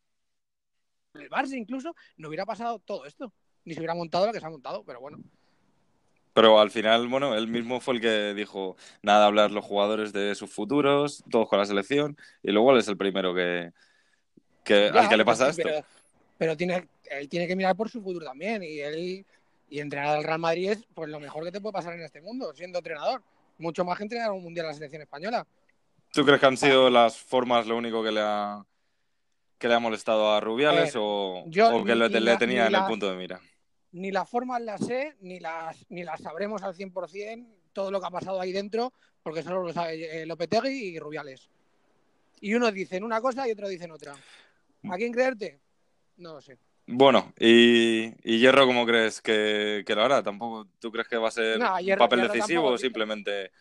por 1.13 1.21
el 1.21 1.29
Barça 1.29 1.59
incluso, 1.59 1.95
no 2.17 2.29
hubiera 2.29 2.47
pasado 2.47 2.79
todo 2.79 3.05
esto. 3.05 3.35
Ni 3.67 3.75
se 3.75 3.81
hubiera 3.81 3.95
montado 3.95 4.27
lo 4.27 4.33
que 4.33 4.41
se 4.41 4.47
ha 4.47 4.51
montado, 4.51 4.83
pero 4.83 4.99
bueno. 5.01 5.19
Pero 6.33 6.59
al 6.59 6.71
final, 6.71 7.07
bueno, 7.09 7.35
él 7.35 7.49
mismo 7.49 7.81
fue 7.81 7.97
el 7.97 8.01
que 8.01 8.33
dijo 8.33 8.77
nada, 9.03 9.27
hablar 9.27 9.51
los 9.51 9.65
jugadores 9.65 10.15
de 10.15 10.35
sus 10.35 10.51
futuros, 10.51 11.23
todos 11.31 11.49
con 11.49 11.59
la 11.59 11.67
selección, 11.67 12.17
y 12.43 12.51
luego 12.51 12.73
él 12.73 12.79
es 12.79 12.89
el 12.89 12.97
primero 12.97 13.35
que, 13.35 13.73
que 14.65 14.91
Ya, 14.95 15.03
al 15.03 15.09
que 15.11 15.17
le 15.19 15.25
pasa 15.27 15.51
esto. 15.51 15.65
Pero, 15.65 15.85
pero 16.41 16.57
tiene, 16.57 16.89
él 17.11 17.29
tiene 17.29 17.47
que 17.47 17.55
mirar 17.55 17.77
por 17.77 17.91
su 17.91 18.01
futuro 18.01 18.25
también. 18.25 18.63
Y 18.63 18.81
él 18.81 19.27
y 19.69 19.79
entrenar 19.79 20.17
al 20.17 20.25
Real 20.25 20.39
Madrid 20.39 20.71
es 20.71 20.87
pues 20.95 21.11
lo 21.11 21.21
mejor 21.21 21.45
que 21.45 21.53
te 21.53 21.61
puede 21.61 21.75
pasar 21.75 21.93
en 21.93 22.01
este 22.01 22.23
mundo, 22.23 22.55
siendo 22.55 22.79
entrenador. 22.79 23.23
Mucho 23.59 23.85
más 23.85 23.99
que 23.99 24.05
entrenar 24.05 24.31
un 24.31 24.43
mundial 24.43 24.65
a 24.65 24.69
la 24.71 24.75
selección 24.75 25.03
española. 25.03 25.47
¿Tú 26.11 26.25
crees 26.25 26.41
que 26.41 26.47
han 26.47 26.57
sido 26.57 26.89
las 26.89 27.19
formas 27.19 27.67
lo 27.67 27.77
único 27.77 28.03
que 28.03 28.11
le 28.11 28.23
ha, 28.23 28.65
que 29.59 29.69
le 29.69 29.75
ha 29.75 29.79
molestado 29.81 30.33
a 30.33 30.41
Rubiales 30.41 30.95
o, 30.97 31.45
yo 31.47 31.77
o 31.77 31.85
que 31.85 31.95
ni 31.95 32.09
le, 32.09 32.21
le 32.21 32.37
tenía 32.39 32.69
en 32.69 32.75
el 32.75 32.85
punto 32.87 33.11
de 33.11 33.19
mira? 33.19 33.39
Ni 33.93 34.11
las 34.11 34.27
formas 34.27 34.63
las 34.63 34.81
sé, 34.81 35.17
ni 35.21 35.41
las, 35.41 35.77
ni 35.91 36.05
las 36.05 36.23
sabremos 36.23 36.63
al 36.63 36.75
100%, 36.75 37.47
todo 37.75 37.91
lo 37.91 38.01
que 38.01 38.07
ha 38.07 38.11
pasado 38.11 38.41
ahí 38.41 38.53
dentro, 38.53 38.95
porque 39.23 39.43
solo 39.43 39.63
lo 39.63 39.75
sabe 39.75 40.23
eh, 40.23 40.25
Lopetegui 40.25 40.71
y 40.71 40.99
Rubiales. 40.99 41.51
Y 42.41 42.55
unos 42.55 42.73
dicen 42.73 43.05
una 43.05 43.21
cosa 43.21 43.47
y 43.47 43.53
otros 43.53 43.69
dicen 43.69 43.91
otra. 43.91 44.15
¿A 44.89 44.97
quién 44.97 45.13
creerte? 45.13 45.61
No 46.21 46.35
lo 46.35 46.41
sé. 46.41 46.59
Bueno, 46.87 47.33
y, 47.39 48.13
y 48.23 48.39
Hierro, 48.39 48.67
¿cómo 48.67 48.85
crees 48.85 49.21
que, 49.23 49.85
que 49.87 49.95
lo 49.95 50.03
hará? 50.03 50.23
¿Tampoco 50.23 50.69
tú 50.79 50.93
crees 50.93 51.09
que 51.09 51.17
va 51.17 51.29
a 51.29 51.33
ser 51.33 51.59
No, 51.59 51.77
un 51.77 51.97
papel 51.97 52.21
Hierro 52.21 52.35
decisivo 52.35 52.61
tampoco, 52.61 52.75
o 52.75 52.79
simplemente... 52.79 53.53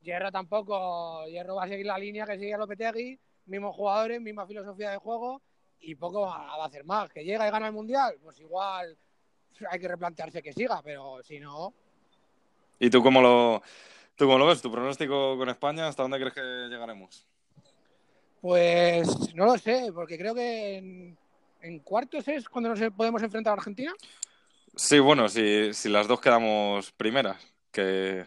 Hierro 0.00 0.32
tampoco, 0.32 1.26
Hierro 1.26 1.56
va 1.56 1.64
a 1.64 1.68
seguir 1.68 1.86
la 1.86 1.98
línea 1.98 2.24
que 2.24 2.38
sigue 2.38 2.56
Lopetegui, 2.56 3.18
mismos 3.46 3.76
jugadores, 3.76 4.20
misma 4.20 4.46
filosofía 4.46 4.90
de 4.90 4.96
juego 4.96 5.42
y 5.80 5.94
poco 5.96 6.22
va 6.22 6.56
va 6.56 6.64
a 6.64 6.66
hacer 6.66 6.84
más. 6.84 7.10
Que 7.10 7.24
llega 7.24 7.46
y 7.46 7.50
gana 7.50 7.66
el 7.66 7.72
Mundial, 7.74 8.16
pues 8.22 8.40
igual 8.40 8.96
hay 9.70 9.78
que 9.78 9.88
replantearse 9.88 10.42
que 10.42 10.52
siga, 10.52 10.80
pero 10.82 11.22
si 11.22 11.40
no, 11.40 11.74
¿Y 12.78 12.90
tú 12.90 13.02
cómo 13.02 13.20
lo, 13.20 13.62
tú 14.14 14.26
cómo 14.26 14.38
lo 14.38 14.46
ves? 14.46 14.62
¿Tu 14.62 14.70
pronóstico 14.70 15.36
con 15.36 15.48
España? 15.48 15.88
¿Hasta 15.88 16.02
dónde 16.02 16.18
crees 16.18 16.34
que 16.34 16.68
llegaremos? 16.70 17.26
pues 18.40 19.34
no 19.34 19.46
lo 19.46 19.58
sé, 19.58 19.90
porque 19.92 20.16
creo 20.16 20.34
que 20.34 20.76
en, 20.76 21.18
en 21.60 21.80
cuartos 21.80 22.26
es 22.28 22.48
cuando 22.48 22.74
nos 22.74 22.92
podemos 22.92 23.22
enfrentar 23.22 23.52
a 23.52 23.54
Argentina. 23.54 23.92
Sí, 24.76 24.98
bueno, 24.98 25.28
si, 25.28 25.72
si 25.74 25.88
las 25.88 26.06
dos 26.06 26.20
quedamos 26.20 26.92
primeras, 26.92 27.36
que 27.72 28.24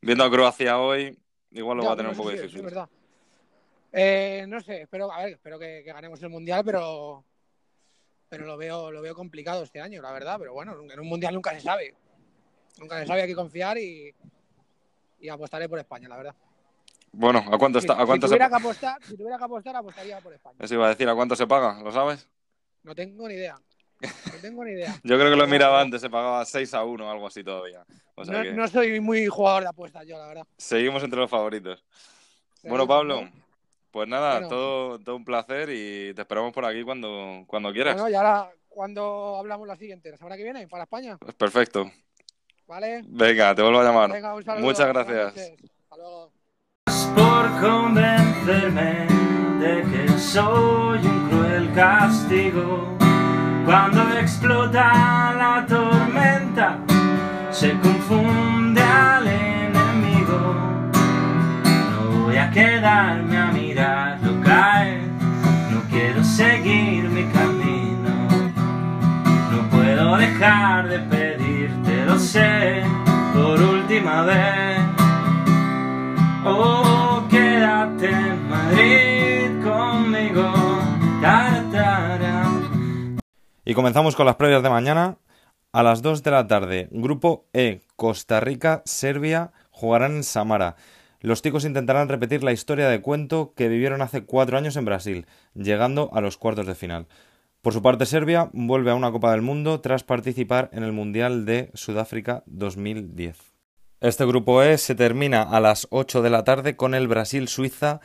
viendo 0.00 0.24
a 0.24 0.30
Croacia 0.30 0.78
hoy, 0.78 1.16
igual 1.52 1.78
lo 1.78 1.82
Ya, 1.82 1.88
va 1.88 1.94
a 1.94 1.96
tener 1.96 2.10
un 2.10 2.16
poco 2.16 2.30
sí, 2.30 2.36
difícil. 2.36 2.58
es 2.58 2.64
verdad. 2.64 2.88
Eh, 3.92 4.44
no 4.48 4.60
sé, 4.60 4.82
espero, 4.82 5.12
a 5.12 5.18
ver, 5.24 5.34
espero 5.34 5.58
que, 5.58 5.82
que 5.84 5.92
ganemos 5.92 6.20
el 6.22 6.28
mundial, 6.30 6.62
pero 6.64 7.24
pero 8.28 8.46
lo 8.46 8.56
veo 8.56 8.90
lo 8.90 9.00
veo 9.00 9.14
complicado 9.14 9.62
este 9.62 9.80
año, 9.80 10.02
la 10.02 10.10
verdad. 10.10 10.36
Pero 10.40 10.52
bueno, 10.52 10.74
en 10.90 10.98
un 11.00 11.06
mundial 11.06 11.32
nunca 11.34 11.52
se 11.52 11.60
sabe, 11.60 11.94
nunca 12.78 12.98
se 12.98 13.06
sabe, 13.06 13.22
hay 13.22 13.28
que 13.28 13.34
confiar 13.36 13.78
y, 13.78 14.12
y 15.20 15.28
apostaré 15.28 15.68
por 15.68 15.78
España, 15.78 16.08
la 16.08 16.16
verdad. 16.16 16.34
Bueno, 17.12 17.44
¿a 17.52 17.56
cuánto 17.58 17.78
está? 17.78 17.92
¿A 17.94 18.00
si 18.00 18.06
cuánto 18.06 18.26
se 18.26 18.30
tuviera 18.30 18.46
que 18.46 18.50
paga? 18.50 18.56
apostar, 18.56 19.02
si 19.04 19.16
tuviera 19.16 19.38
que 19.38 19.44
apostar, 19.44 19.76
apostaría 19.76 20.20
por 20.20 20.32
España. 20.32 20.56
Eso 20.58 20.74
iba 20.74 20.86
a 20.86 20.88
decir, 20.88 21.08
¿a 21.08 21.14
cuánto 21.14 21.36
se 21.36 21.46
paga? 21.46 21.80
¿Lo 21.80 21.92
sabes? 21.92 22.28
No 22.84 22.94
tengo 22.94 23.26
ni 23.26 23.34
idea, 23.34 23.56
no 24.00 24.38
tengo 24.40 24.64
ni 24.64 24.72
idea. 24.72 24.94
Yo 25.02 25.18
creo 25.18 25.30
que 25.30 25.36
lo 25.36 25.46
miraba 25.46 25.80
antes, 25.80 26.00
se 26.00 26.10
pagaba 26.10 26.44
6 26.44 26.74
a 26.74 26.84
1 26.84 27.06
o 27.06 27.10
algo 27.10 27.26
así 27.26 27.42
todavía. 27.42 27.84
O 28.14 28.24
sea 28.24 28.38
no, 28.38 28.42
que 28.42 28.52
no 28.52 28.68
soy 28.68 29.00
muy 29.00 29.26
jugador 29.26 29.62
de 29.62 29.68
apuestas 29.70 30.06
yo, 30.06 30.16
la 30.16 30.28
verdad. 30.28 30.46
seguimos 30.56 31.02
entre 31.02 31.18
los 31.18 31.30
favoritos. 31.30 31.84
Bueno, 32.62 32.86
Pablo, 32.86 33.28
pues 33.90 34.08
nada, 34.08 34.34
Bueno. 34.34 34.48
todo, 34.48 34.98
todo 35.00 35.16
un 35.16 35.24
placer 35.24 35.70
y 35.70 36.14
te 36.14 36.22
esperamos 36.22 36.52
por 36.52 36.64
aquí 36.64 36.82
cuando, 36.82 37.44
cuando 37.46 37.72
quieras. 37.72 37.94
Bueno, 37.94 38.08
y 38.08 38.14
ahora, 38.14 38.50
cuando 38.68 39.36
hablamos 39.38 39.66
la 39.66 39.76
siguiente? 39.76 40.10
¿La 40.10 40.16
semana 40.16 40.36
que 40.36 40.44
viene? 40.44 40.68
¿Para 40.68 40.84
España? 40.84 41.16
Pues 41.18 41.34
perfecto. 41.34 41.90
¿Vale? 42.66 43.02
Venga, 43.06 43.54
te 43.54 43.62
vuelvo 43.62 43.80
a 43.80 43.84
llamar. 43.84 44.12
Venga, 44.12 44.34
un 44.34 44.44
saludo. 44.44 44.64
Muchas 44.64 44.88
gracias. 44.88 45.28
Hasta 45.28 45.96
luego. 45.96 46.32
por 47.14 47.60
convencerme 47.60 49.33
de 49.60 49.82
que 49.90 50.08
soy 50.18 50.98
un 51.06 51.28
cruel 51.28 51.70
castigo. 51.74 52.96
Cuando 53.64 54.02
explota 54.18 55.34
la 55.36 55.66
tormenta, 55.66 56.78
se 57.50 57.72
confunde 57.78 58.82
al 58.82 59.26
enemigo. 59.26 60.54
No 61.90 62.24
voy 62.24 62.36
a 62.36 62.50
quedarme 62.50 63.36
a 63.36 63.46
mirarlo 63.46 64.40
caer, 64.42 65.02
no 65.70 65.80
quiero 65.90 66.22
seguir 66.22 67.08
mi 67.08 67.24
camino. 67.26 68.12
No 69.50 69.68
puedo 69.70 70.16
dejar 70.16 70.88
de 70.88 70.98
pedirte, 70.98 72.04
lo 72.06 72.18
sé, 72.18 72.82
por 73.32 73.60
última 73.60 74.22
vez. 74.22 74.63
Y 83.66 83.72
comenzamos 83.72 84.14
con 84.14 84.26
las 84.26 84.36
previas 84.36 84.62
de 84.62 84.68
mañana. 84.68 85.16
A 85.72 85.82
las 85.82 86.02
2 86.02 86.22
de 86.22 86.30
la 86.30 86.46
tarde, 86.46 86.88
Grupo 86.92 87.46
E, 87.54 87.80
Costa 87.96 88.38
Rica, 88.38 88.82
Serbia, 88.84 89.52
jugarán 89.70 90.16
en 90.16 90.22
Samara. 90.22 90.76
Los 91.20 91.40
ticos 91.40 91.64
intentarán 91.64 92.10
repetir 92.10 92.44
la 92.44 92.52
historia 92.52 92.88
de 92.88 93.00
cuento 93.00 93.54
que 93.56 93.68
vivieron 93.68 94.02
hace 94.02 94.24
cuatro 94.24 94.58
años 94.58 94.76
en 94.76 94.84
Brasil, 94.84 95.26
llegando 95.54 96.10
a 96.12 96.20
los 96.20 96.36
cuartos 96.36 96.66
de 96.66 96.74
final. 96.74 97.06
Por 97.62 97.72
su 97.72 97.80
parte, 97.80 98.04
Serbia 98.04 98.50
vuelve 98.52 98.90
a 98.90 98.94
una 98.94 99.10
Copa 99.10 99.32
del 99.32 99.40
Mundo 99.40 99.80
tras 99.80 100.04
participar 100.04 100.68
en 100.74 100.84
el 100.84 100.92
Mundial 100.92 101.46
de 101.46 101.70
Sudáfrica 101.72 102.42
2010. 102.44 103.38
Este 104.02 104.26
grupo 104.26 104.62
E 104.62 104.76
se 104.76 104.94
termina 104.94 105.42
a 105.42 105.60
las 105.60 105.88
8 105.90 106.20
de 106.20 106.28
la 106.28 106.44
tarde 106.44 106.76
con 106.76 106.94
el 106.94 107.08
Brasil-Suiza 107.08 108.00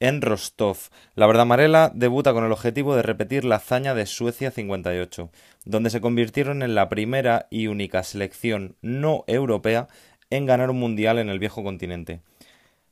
en 0.00 0.22
Rostov. 0.22 0.78
La 1.14 1.26
verdad 1.26 1.42
amarela 1.42 1.90
debuta 1.94 2.32
con 2.32 2.44
el 2.44 2.52
objetivo 2.52 2.94
de 2.94 3.02
repetir 3.02 3.44
la 3.44 3.56
hazaña 3.56 3.94
de 3.94 4.06
Suecia 4.06 4.50
58, 4.50 5.30
donde 5.64 5.90
se 5.90 6.00
convirtieron 6.00 6.62
en 6.62 6.74
la 6.74 6.88
primera 6.88 7.46
y 7.50 7.66
única 7.66 8.02
selección 8.02 8.76
no 8.80 9.24
europea 9.26 9.88
en 10.30 10.46
ganar 10.46 10.70
un 10.70 10.78
mundial 10.78 11.18
en 11.18 11.28
el 11.28 11.38
viejo 11.38 11.62
continente. 11.62 12.20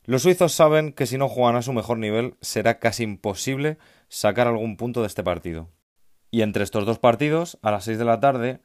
Los 0.05 0.23
suizos 0.23 0.53
saben 0.53 0.93
que 0.93 1.05
si 1.05 1.17
no 1.17 1.27
juegan 1.27 1.57
a 1.57 1.61
su 1.61 1.73
mejor 1.73 1.97
nivel 1.97 2.35
será 2.41 2.79
casi 2.79 3.03
imposible 3.03 3.77
sacar 4.07 4.47
algún 4.47 4.77
punto 4.77 5.01
de 5.01 5.07
este 5.07 5.23
partido. 5.23 5.69
Y 6.31 6.41
entre 6.41 6.63
estos 6.63 6.85
dos 6.85 6.99
partidos, 6.99 7.57
a 7.61 7.71
las 7.71 7.85
6 7.85 7.97
de 7.97 8.05
la 8.05 8.19
tarde, 8.19 8.61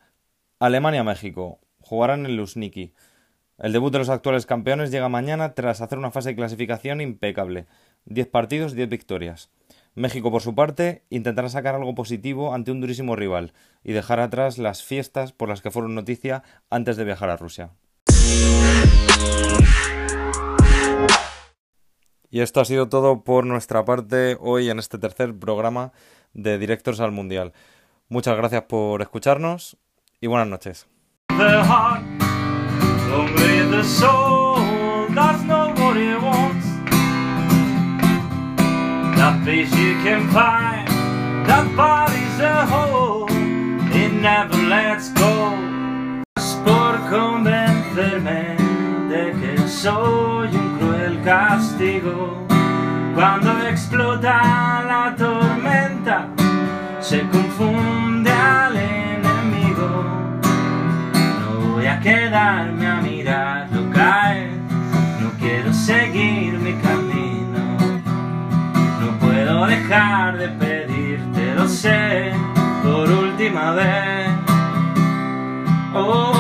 Alemania-México 0.58 1.60
jugarán 1.80 2.26
en 2.26 2.36
Luzhniki. 2.36 2.94
El 3.58 3.72
debut 3.72 3.92
de 3.92 3.98
los 3.98 4.08
actuales 4.08 4.46
campeones 4.46 4.90
llega 4.90 5.08
mañana 5.08 5.54
tras 5.54 5.80
hacer 5.80 5.98
una 5.98 6.10
fase 6.10 6.30
de 6.30 6.36
clasificación 6.36 7.00
impecable. 7.00 7.66
10 8.06 8.28
partidos, 8.28 8.74
10 8.74 8.88
victorias. 8.88 9.50
México, 9.94 10.30
por 10.30 10.40
su 10.40 10.54
parte, 10.54 11.04
intentará 11.10 11.48
sacar 11.48 11.74
algo 11.74 11.94
positivo 11.94 12.54
ante 12.54 12.70
un 12.70 12.80
durísimo 12.80 13.14
rival 13.14 13.52
y 13.84 13.92
dejar 13.92 14.20
atrás 14.20 14.58
las 14.58 14.82
fiestas 14.82 15.32
por 15.32 15.48
las 15.48 15.60
que 15.60 15.70
fueron 15.70 15.94
noticia 15.94 16.42
antes 16.70 16.96
de 16.96 17.04
viajar 17.04 17.30
a 17.30 17.36
Rusia. 17.36 17.70
Y 22.30 22.40
esto 22.40 22.62
ha 22.62 22.64
sido 22.64 22.88
todo 22.88 23.24
por 23.24 23.44
nuestra 23.44 23.84
parte 23.84 24.38
hoy 24.40 24.70
en 24.70 24.78
este 24.78 24.96
tercer 24.98 25.38
programa 25.38 25.92
de 26.32 26.58
Directos 26.58 26.98
al 27.00 27.12
Mundial. 27.12 27.52
Muchas 28.08 28.36
gracias 28.38 28.62
por 28.62 29.02
escucharnos 29.02 29.76
y 30.18 30.28
buenas 30.28 30.48
noches. 30.48 30.86
Find, 40.32 40.88
that 41.46 41.66
body's 41.76 42.40
a 42.40 42.66
whole, 42.66 43.28
it 43.92 44.12
never 44.12 44.56
lets 44.56 45.10
go. 45.10 45.58
Por 46.64 46.94
convencerme 47.10 48.56
de 49.10 49.32
que 49.40 49.68
soy 49.68 50.48
un 50.54 50.78
cruel 50.78 51.20
castigo. 51.22 52.46
Cuando 53.14 53.50
explota 53.68 54.84
la 54.86 55.14
tormenta, 55.16 55.31
por 72.82 73.10
última 73.10 73.72
vez. 73.72 74.28
Oh, 75.94 76.31